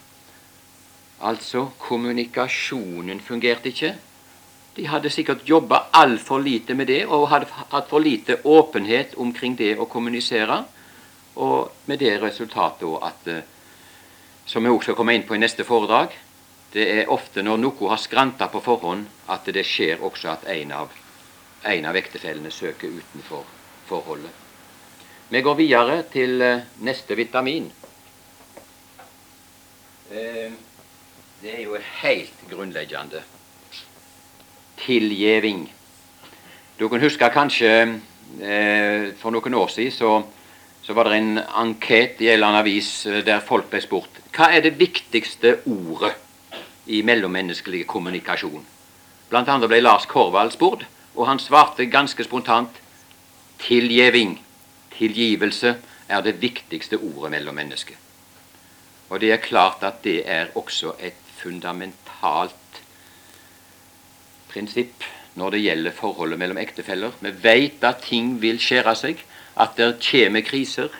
Altså, 1.20 1.66
kommunikasjonen 1.78 3.20
fungerte 3.20 3.68
ikke. 3.68 3.94
De 4.76 4.86
hadde 4.86 5.10
sikkert 5.10 5.48
jobba 5.48 5.82
altfor 5.92 6.38
lite 6.38 6.74
med 6.74 6.86
det 6.86 7.02
og 7.06 7.28
hadde 7.28 7.50
hatt 7.72 7.88
for 7.90 8.00
lite 8.00 8.38
åpenhet 8.44 9.16
omkring 9.18 9.56
det 9.58 9.74
å 9.78 9.88
kommunisere. 9.90 10.62
Og 11.36 11.72
med 11.86 12.00
det 12.00 12.16
resultatet 12.22 12.88
at, 13.02 13.28
eh, 13.28 13.42
som 14.46 14.64
vi 14.64 14.70
også 14.70 14.90
skal 14.90 14.96
komme 14.96 15.14
inn 15.14 15.26
på 15.26 15.34
i 15.34 15.42
neste 15.42 15.64
foredrag, 15.64 16.16
det 16.72 16.86
er 17.00 17.10
ofte 17.10 17.42
når 17.42 17.58
noe 17.58 17.88
har 17.90 17.98
skranta 17.98 18.46
på 18.48 18.60
forhånd, 18.62 19.06
at 19.28 19.44
det 19.44 19.66
skjer 19.66 20.02
også 20.06 20.30
at 20.30 20.46
en 20.48 20.72
av, 20.72 20.92
en 21.64 21.84
av 21.84 21.96
ektefellene 21.96 22.50
søker 22.50 22.88
utenfor 22.88 23.44
forholdet. 23.88 24.30
Vi 25.30 25.42
går 25.42 25.54
videre 25.54 26.02
til 26.10 26.42
eh, 26.42 26.62
neste 26.86 27.14
vitamin. 27.14 27.70
Eh, 30.10 30.52
det 31.42 31.52
er 31.54 31.62
jo 31.62 31.76
helt 32.02 32.40
grunnleggende. 32.50 33.22
Tilgjeving. 34.80 35.68
Dere 36.78 36.98
huske 36.98 37.28
kanskje 37.30 37.70
eh, 38.42 39.12
for 39.20 39.30
noen 39.30 39.54
år 39.54 39.70
siden 39.70 39.94
så, 39.94 40.10
så 40.82 40.96
var 40.98 41.06
det 41.06 41.20
en 41.20 41.38
anket 41.38 42.18
i 42.18 42.26
en 42.26 42.34
eller 42.34 42.48
annen 42.48 42.62
avis 42.64 42.90
der 43.06 43.44
folk 43.46 43.70
ble 43.70 43.82
spurt 43.84 44.18
hva 44.34 44.50
er 44.50 44.64
det 44.66 44.78
viktigste 44.80 45.60
ordet 45.68 46.14
i 46.90 47.02
mellommenneskelig 47.06 47.84
kommunikasjon. 47.86 48.66
Blant 49.30 49.48
annet 49.48 49.70
ble 49.70 49.82
Lars 49.82 50.10
Korvald 50.10 50.54
spurt, 50.56 50.86
og 51.14 51.26
han 51.28 51.38
svarte 51.38 51.86
ganske 51.86 52.24
spontant 52.26 52.82
tilgjeving. 53.62 54.38
Tilgivelse 54.96 55.76
er 56.08 56.22
det 56.26 56.40
viktigste 56.42 56.98
ordet 56.98 57.30
mellom 57.36 57.54
mennesker. 57.54 58.09
Og 59.10 59.20
det 59.20 59.32
er 59.34 59.42
klart 59.42 59.82
at 59.82 60.02
det 60.04 60.22
er 60.24 60.52
også 60.54 60.94
et 61.02 61.18
fundamentalt 61.40 62.82
prinsipp 64.50 65.06
når 65.38 65.54
det 65.54 65.62
gjelder 65.64 65.94
forholdet 65.94 66.38
mellom 66.38 66.58
ektefeller. 66.58 67.14
Vi 67.20 67.32
vet 67.42 67.84
at 67.86 68.02
ting 68.06 68.36
vil 68.42 68.58
skjære 68.62 68.94
seg, 68.98 69.22
at 69.60 69.76
det 69.78 69.96
kommer 70.04 70.44
kriser, 70.46 70.90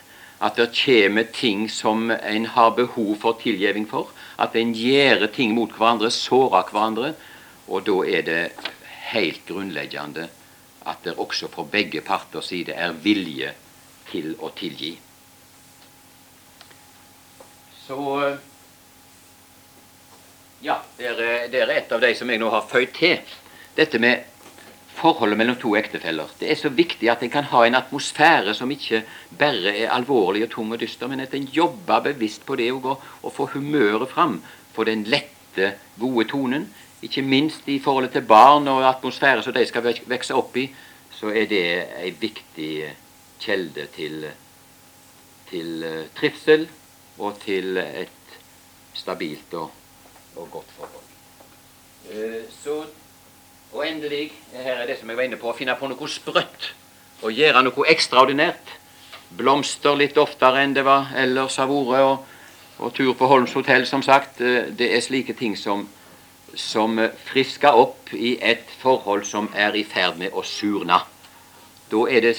at 0.41 0.57
det 0.57 0.71
kommer 0.75 1.27
ting 1.35 1.67
som 1.71 2.11
en 2.11 2.47
har 2.55 2.71
behov 2.77 3.17
for 3.21 3.39
tilgivning 3.43 3.87
for, 3.91 4.11
at 4.39 4.57
en 4.57 4.73
gjør 4.75 5.27
ting 5.35 5.55
mot 5.55 5.73
hverandre, 5.77 6.11
sårer 6.11 6.71
hverandre. 6.73 7.13
Og 7.69 7.85
da 7.87 7.99
er 8.09 8.27
det 8.27 8.43
helt 9.13 9.45
grunnleggende 9.47 10.29
at 10.89 11.05
det 11.05 11.19
også 11.21 11.51
for 11.53 11.69
begge 11.69 12.01
parters 12.01 12.49
side 12.51 12.73
er 12.73 12.97
vilje 13.05 13.53
til 14.11 14.33
å 14.41 14.51
tilgi. 14.57 14.95
Så 17.91 18.37
ja, 20.63 20.77
det 20.97 21.07
er, 21.59 21.71
et 21.75 21.91
av 21.91 21.99
de 21.99 22.11
som 22.15 22.31
jeg 22.31 22.39
nå 22.39 22.51
har 22.53 22.69
føyd 22.71 22.93
til. 22.95 23.33
Dette 23.75 23.99
med 23.99 24.29
forholdet 24.95 25.41
mellom 25.41 25.59
to 25.59 25.73
ektefeller. 25.75 26.31
Det 26.39 26.53
er 26.53 26.61
så 26.61 26.71
viktig 26.71 27.11
at 27.11 27.25
en 27.27 27.33
kan 27.35 27.49
ha 27.51 27.65
en 27.67 27.79
atmosfære 27.81 28.55
som 28.55 28.71
ikke 28.71 29.03
bare 29.43 29.75
er 29.75 29.91
alvorlig 29.91 30.45
og 30.47 30.53
tung 30.55 30.71
og 30.71 30.79
dyster, 30.79 31.11
men 31.11 31.25
at 31.27 31.35
en 31.35 31.51
jobber 31.51 32.07
bevisst 32.13 32.47
på 32.47 32.61
det 32.63 32.71
og, 32.77 32.93
og 32.95 33.35
få 33.35 33.51
humøret 33.57 34.15
fram 34.15 34.39
på 34.77 34.87
den 34.87 35.03
lette, 35.11 35.75
gode 35.99 36.29
tonen. 36.31 36.71
Ikke 37.03 37.27
minst 37.27 37.67
i 37.67 37.81
forholdet 37.83 38.15
til 38.15 38.29
barn 38.29 38.71
og 38.71 38.87
atmosfære 38.87 39.43
som 39.43 39.57
de 39.57 39.67
skal 39.67 39.91
vokse 40.07 40.39
opp 40.39 40.63
i, 40.63 40.69
så 41.11 41.35
er 41.35 41.51
det 41.51 41.65
ei 42.05 42.15
viktig 42.23 42.75
kjelde 43.43 43.91
til, 43.97 44.29
til 45.51 45.89
eh, 45.89 46.05
trivsel 46.15 46.71
og 47.21 47.37
til 47.45 47.77
et 47.81 48.39
stabilt 48.97 49.55
og 49.61 49.69
og 50.37 50.51
godt 50.51 50.67
forhold. 50.79 51.03
Uh, 52.11 52.51
så, 52.63 52.85
og 53.73 53.89
endelig, 53.89 54.33
her 54.53 54.73
er 54.73 54.87
det 54.87 54.99
som 54.99 55.09
jeg 55.09 55.17
var 55.17 55.29
inne 55.29 55.39
på, 55.41 55.51
å 55.51 55.57
finne 55.57 55.77
på 55.79 55.91
noe 55.91 56.11
sprøtt 56.11 56.71
og 57.21 57.37
gjøre 57.37 57.63
noe 57.67 57.89
ekstraordinært. 57.93 58.77
Blomster 59.37 59.99
litt 59.99 60.19
oftere 60.19 60.65
enn 60.65 60.75
det 60.75 60.85
var 60.87 61.13
ellers 61.19 61.61
har 61.61 61.69
vært, 61.71 62.01
og, 62.03 62.25
og, 62.81 62.93
tur 62.97 63.13
på 63.15 63.29
Holms 63.31 63.55
hotell, 63.55 63.87
som 63.87 64.03
sagt. 64.07 64.41
Uh, 64.41 64.71
det 64.77 64.93
er 64.95 65.05
slike 65.05 65.37
ting 65.39 65.59
som, 65.59 65.87
som 66.55 66.99
frisker 67.29 67.77
opp 67.77 68.15
i 68.15 68.37
et 68.41 68.67
forhold 68.81 69.27
som 69.29 69.51
er 69.55 69.77
i 69.77 69.85
ferd 69.87 70.19
med 70.19 70.35
å 70.35 70.47
surne. 70.47 71.03
Da 71.91 72.07
er 72.09 72.25
det 72.25 72.35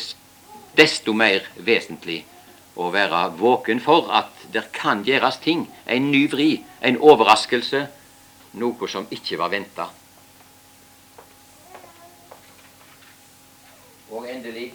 desto 0.75 1.13
mer 1.13 1.45
vesentlig 1.59 2.23
å 2.75 2.91
være 2.93 3.23
våken 3.39 3.81
for 3.83 4.11
at 4.15 4.45
det 4.53 4.69
kan 4.75 5.03
gjøres 5.07 5.41
ting. 5.43 5.65
En 5.85 6.11
ny 6.11 6.27
vri, 6.31 6.51
en 6.81 6.99
overraskelse, 6.99 7.85
noe 8.61 8.91
som 8.91 9.07
ikke 9.11 9.39
var 9.39 9.51
venta. 9.53 9.89
Og 14.11 14.27
endelig 14.27 14.71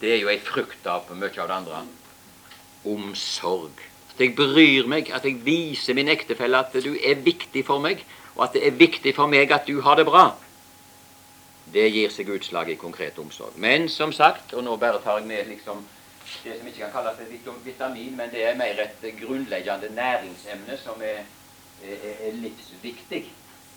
Det 0.00 0.14
er 0.14 0.22
jo 0.22 0.30
ei 0.32 0.38
frukt 0.40 0.86
av 0.88 1.10
mye 1.12 1.28
av 1.28 1.48
det 1.50 1.56
andre. 1.58 1.80
Omsorg. 2.88 3.82
At 4.14 4.22
jeg 4.22 4.32
bryr 4.32 4.86
meg, 4.88 5.10
at 5.12 5.26
jeg 5.28 5.42
viser 5.44 5.92
min 5.94 6.08
ektefelle 6.08 6.56
at 6.56 6.72
du 6.72 6.94
er 6.96 7.20
viktig 7.20 7.66
for 7.68 7.84
meg, 7.84 8.00
og 8.32 8.46
at 8.46 8.56
det 8.56 8.62
er 8.64 8.78
viktig 8.80 9.12
for 9.18 9.28
meg 9.28 9.52
at 9.52 9.68
du 9.68 9.82
har 9.84 10.00
det 10.00 10.06
bra. 10.08 10.30
Det 11.72 11.86
gir 11.88 12.10
seg 12.10 12.30
utslag 12.34 12.70
i 12.70 12.76
konkret 12.76 13.18
omsorg. 13.18 13.54
Men 13.56 13.88
som 13.88 14.12
sagt, 14.12 14.54
og 14.54 14.64
nå 14.66 14.76
bare 14.76 15.00
tar 15.04 15.20
jeg 15.20 15.28
med 15.30 15.50
liksom 15.52 15.84
det 16.44 16.56
som 16.58 16.66
ikke 16.66 16.84
kan 16.84 16.92
kalles 16.94 17.20
et 17.22 17.50
vitamin, 17.64 18.16
men 18.16 18.30
det 18.30 18.44
er 18.46 18.58
mer 18.58 18.80
et 18.82 19.04
grunnleggende 19.20 19.90
næringsemne 19.94 20.78
som 20.78 21.02
er, 21.02 21.22
er, 21.82 22.08
er 22.26 22.32
livsviktig. 22.32 23.24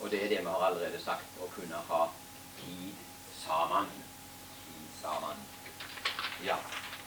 Og 0.00 0.10
det 0.10 0.24
er 0.24 0.28
det 0.28 0.40
vi 0.40 0.50
har 0.50 0.66
allerede 0.68 1.00
sagt, 1.02 1.26
å 1.40 1.48
kunne 1.54 1.80
ha 1.88 2.06
tid 2.60 2.94
sammen. 3.38 3.86
Tid 4.64 4.90
sammen. 5.02 5.44
Ja, 6.44 6.58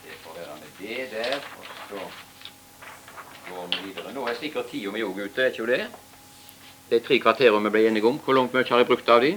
det 0.03 0.17
får 0.23 0.39
være 0.39 0.57
med 0.61 0.79
det 0.79 1.11
der. 1.11 1.37
Og 1.59 1.65
så 1.89 2.07
går 3.51 3.69
vi 3.75 3.83
videre. 3.89 4.13
Nå 4.13 4.25
er 4.27 4.39
sikkert 4.39 4.71
tida 4.71 4.91
mi 4.91 5.03
òg 5.05 5.19
ute, 5.25 5.43
er 5.43 5.53
ikke 5.53 5.69
det? 5.69 5.85
Det 6.89 7.01
er 7.01 7.05
tre 7.05 7.19
kvarter 7.19 7.59
vi 7.59 7.69
ble 7.69 7.87
enige 7.87 8.07
om. 8.07 8.19
Hvor 8.23 8.33
langt 8.33 8.55
mye 8.55 8.67
har 8.69 8.83
jeg 8.83 8.87
brukt 8.89 9.09
av 9.11 9.21
de? 9.21 9.35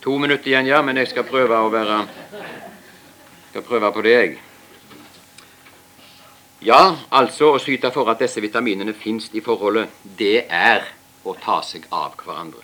To 0.00 0.18
minutter 0.18 0.48
igjen, 0.48 0.66
ja, 0.66 0.82
men 0.82 0.96
jeg 0.96 1.10
skal 1.10 1.26
prøve 1.28 1.58
å 1.60 1.68
være 1.72 1.98
skal 3.50 3.62
prøve 3.66 3.92
på 3.92 4.02
det, 4.06 4.12
jeg. 4.14 4.38
Ja, 6.64 6.96
altså 7.10 7.54
å 7.54 7.60
syte 7.60 7.90
for 7.92 8.08
at 8.12 8.20
disse 8.22 8.40
vitaminene 8.40 8.94
fins 8.94 9.30
i 9.34 9.42
forholdet, 9.44 9.90
det 10.16 10.44
er 10.46 10.84
å 11.24 11.34
ta 11.40 11.60
seg 11.66 11.88
av 11.90 12.14
hverandre. 12.20 12.62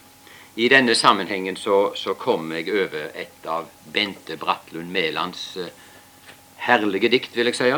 I 0.57 0.69
denne 0.73 0.95
sammenhengen 0.97 1.57
så, 1.61 1.93
så 1.97 2.15
kom 2.17 2.53
jeg 2.55 2.71
over 2.73 3.11
et 3.13 3.49
av 3.49 3.67
Bente 3.93 4.37
Bratlund 4.41 4.93
Mælands 4.93 5.43
eh, 5.61 5.73
herlige 6.65 7.11
dikt, 7.13 7.37
vil 7.37 7.51
jeg 7.51 7.59
si. 7.59 7.73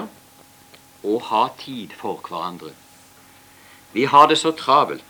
Å 1.02 1.18
ha 1.30 1.42
tid 1.58 1.94
for 1.98 2.20
hverandre. 2.22 2.74
Vi 3.94 4.04
har 4.04 4.28
det 4.30 4.38
så 4.38 4.52
travelt. 4.52 5.02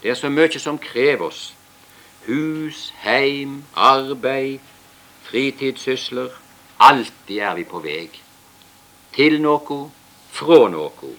Det 0.00 0.12
er 0.12 0.16
så 0.20 0.30
mye 0.32 0.60
som 0.60 0.78
krever 0.80 1.28
oss. 1.28 1.53
Hus, 2.26 2.92
heim, 3.02 3.64
arbeid, 3.74 4.60
fritidssysler, 5.22 6.30
Alltid 6.78 7.38
er 7.38 7.54
vi 7.54 7.64
på 7.64 7.78
vei. 7.78 8.08
Til 9.14 9.38
noe, 9.42 9.78
fra 10.34 10.68
noe. 10.68 11.10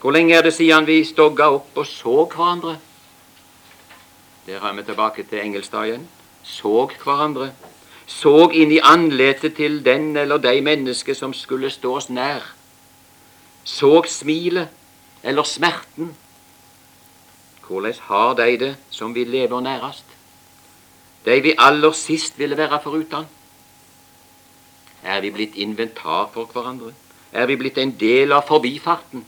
Hvor 0.00 0.12
lenge 0.12 0.34
er 0.34 0.42
det 0.42 0.54
siden 0.56 0.86
vi 0.88 1.04
stogga 1.04 1.50
opp 1.54 1.76
og 1.78 1.86
så 1.86 2.24
hverandre? 2.24 2.78
Der 4.46 4.64
er 4.66 4.72
vi 4.74 4.82
tilbake 4.82 5.22
til 5.22 5.44
Engelstad 5.44 5.86
igjen. 5.86 6.08
Såg 6.42 6.96
hverandre. 7.04 7.52
Såg 8.06 8.56
inn 8.58 8.72
i 8.72 8.80
andletet 8.82 9.54
til 9.54 9.84
den 9.84 10.16
eller 10.16 10.40
de 10.42 10.60
mennesker 10.60 11.14
som 11.14 11.34
skulle 11.36 11.70
stå 11.70 11.94
oss 12.00 12.10
nær. 12.10 12.42
Såg 13.64 14.08
smilet 14.08 14.68
eller 15.22 15.46
smerten. 15.46 16.16
Hvordan 17.70 17.94
har 18.00 18.34
de 18.34 18.56
det 18.58 18.76
som 18.90 19.14
vi 19.14 19.24
lever 19.24 19.60
nærest? 19.60 20.04
De 21.24 21.40
vi 21.42 21.52
aller 21.58 21.92
sist 21.92 22.38
ville 22.38 22.56
være 22.56 22.80
foruten? 22.82 23.28
Er 25.02 25.20
vi 25.20 25.30
blitt 25.30 25.54
inventar 25.54 26.30
for 26.32 26.44
hverandre? 26.44 26.90
Er 27.32 27.46
vi 27.46 27.56
blitt 27.56 27.78
en 27.78 27.94
del 28.00 28.32
av 28.32 28.42
forbifarten? 28.48 29.22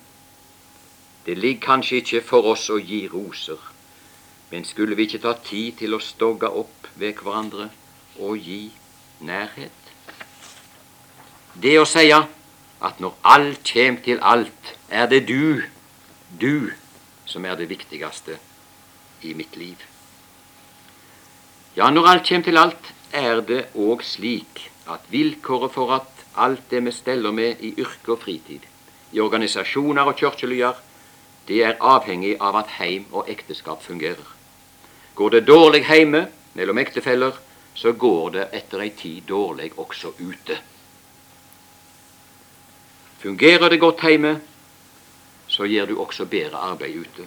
Det 1.26 1.38
ligger 1.38 1.61
kanskje 1.61 1.97
ikke 1.97 2.22
for 2.32 2.51
oss 2.51 2.66
å 2.70 2.80
gi 2.82 3.07
roser, 3.12 3.62
men 4.51 4.64
skulle 4.64 4.99
vi 4.99 5.07
ikke 5.07 5.22
ta 5.22 5.36
tid 5.45 5.78
til 5.78 5.95
å 5.95 6.03
stogge 6.03 6.51
opp 6.51 6.90
ved 6.99 7.22
hverandre 7.22 7.70
og 8.18 8.43
gi 8.43 8.72
nærhet? 9.20 9.95
Det 11.62 11.78
å 11.78 11.86
si 11.86 12.11
at 12.11 12.99
når 12.99 13.14
alt 13.22 13.62
kjem 13.62 14.03
til 14.03 14.18
alt, 14.18 14.74
er 14.90 15.07
det 15.07 15.28
du, 15.28 15.62
du, 16.40 16.72
som 17.33 17.45
er 17.49 17.57
det 17.57 17.70
viktigste 17.70 18.37
i 19.22 19.33
mitt 19.35 19.57
liv. 19.57 19.80
Ja, 21.76 21.89
når 21.91 22.09
alt 22.11 22.28
kjem 22.28 22.45
til 22.45 22.61
alt, 22.61 22.93
er 23.12 23.41
det 23.49 23.62
òg 23.72 24.05
slik 24.05 24.66
at 24.93 25.07
vilkåret 25.12 25.72
for 25.72 25.95
at 25.97 26.24
alt 26.37 26.68
det 26.70 26.83
vi 26.85 26.93
steller 26.93 27.33
med 27.33 27.61
i 27.61 27.72
yrke 27.80 28.14
og 28.14 28.22
fritid, 28.24 28.64
i 29.12 29.20
organisasjoner 29.20 30.09
og 30.09 30.16
kirkelyer, 30.20 30.76
det 31.49 31.62
er 31.64 31.80
avhengig 31.80 32.37
av 32.41 32.57
at 32.61 32.76
heim 32.78 33.09
og 33.12 33.28
ekteskap 33.28 33.83
fungerer. 33.83 34.28
Går 35.14 35.30
det 35.30 35.47
dårlig 35.49 35.85
heime 35.89 36.26
mellom 36.55 36.78
ektefeller, 36.78 37.33
så 37.74 37.93
går 37.93 38.30
det 38.37 38.47
etter 38.53 38.85
ei 38.85 38.93
tid 38.97 39.24
dårlig 39.28 39.72
også 39.80 40.12
ute. 40.20 40.59
Fungerer 43.22 43.68
det 43.68 43.80
godt 43.80 44.01
heime, 44.05 44.41
så 45.53 45.67
gjør 45.69 45.87
du 45.87 45.99
også 46.01 46.25
bedre 46.25 46.57
arbeid 46.59 46.97
ute. 46.97 47.27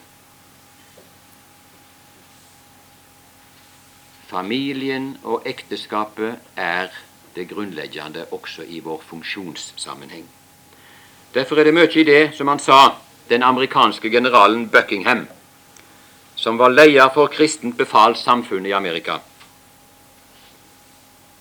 Familien 4.27 5.17
og 5.23 5.43
ekteskapet 5.45 6.39
er 6.57 6.87
det 7.35 7.49
grunnleggende 7.49 8.25
også 8.31 8.63
i 8.65 8.79
vår 8.79 9.03
funksjonssammenheng. 9.09 10.25
Derfor 11.33 11.59
er 11.59 11.63
det 11.63 11.73
mye 11.73 11.91
i 12.01 12.03
det 12.07 12.31
som 12.33 12.47
han 12.47 12.59
sa, 12.59 12.95
den 13.29 13.43
amerikanske 13.43 14.09
generalen 14.09 14.69
Buckingham, 14.69 15.27
som 16.35 16.57
var 16.57 16.73
leder 16.73 17.09
for 17.13 17.27
kristent 17.27 17.77
befalt 17.77 18.17
samfunn 18.17 18.65
i 18.65 18.71
Amerika. 18.71 19.19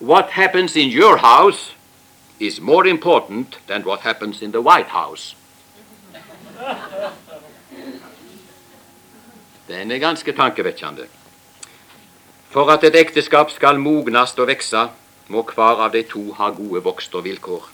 What 0.00 0.30
happens 0.30 0.76
in 0.76 0.90
your 0.90 1.16
house 1.16 1.72
is 2.40 2.60
more 2.60 2.88
important 2.88 3.58
than 3.68 3.86
what 3.86 4.00
happens 4.00 4.42
in 4.42 4.52
the 4.52 4.60
White 4.60 4.90
House. 4.90 5.36
Den 9.68 9.90
er 9.90 9.98
ganske 9.98 10.32
tankevekkende. 10.32 11.06
For 12.52 12.70
at 12.70 12.84
et 12.84 12.94
ekteskap 12.94 13.50
skal 13.50 13.80
mognast 13.82 14.38
og 14.38 14.46
vekse, 14.52 14.88
må 15.28 15.42
hver 15.42 15.80
av 15.86 15.92
de 15.94 16.02
to 16.06 16.32
ha 16.38 16.50
gode 16.54 16.84
vokstervilkår. 16.84 17.64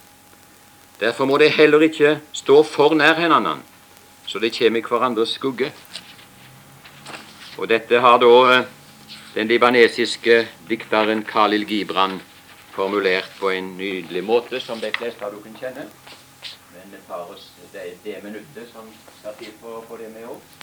Derfor 1.01 1.25
må 1.25 1.37
de 1.37 1.49
heller 1.49 1.83
ikke 1.85 2.19
stå 2.33 2.63
for 2.63 2.95
nær 2.95 3.17
hverandre, 3.19 3.57
så 4.25 4.39
de 4.39 4.49
kommer 4.53 4.79
i 4.79 4.87
hverandres 4.87 5.35
skugge. 5.37 5.71
Og 7.57 7.69
dette 7.69 7.99
har 7.99 8.17
da 8.21 8.33
eh, 8.53 8.67
den 9.35 9.47
libanesiske 9.47 10.47
dikteren 10.69 11.25
Khalil 11.27 11.65
Gibran 11.67 12.21
formulert 12.71 13.29
på 13.39 13.49
en 13.49 13.75
nydelig 13.77 14.23
måte, 14.23 14.59
som 14.59 14.79
de 14.79 14.91
fleste 14.95 15.25
av 15.25 15.35
dere 15.35 15.59
kjenner. 15.59 16.00
Det 16.91 16.99
tar 17.07 17.31
oss 17.31 17.51
det, 17.71 17.85
det 18.03 18.17
minuttet 18.23 18.67
som 18.73 18.89
skal 19.19 19.37
til 19.39 19.53
for 19.61 19.79
å 19.79 19.85
få 19.87 19.97
det 20.01 20.09
med 20.11 20.27
òg. 20.27 20.60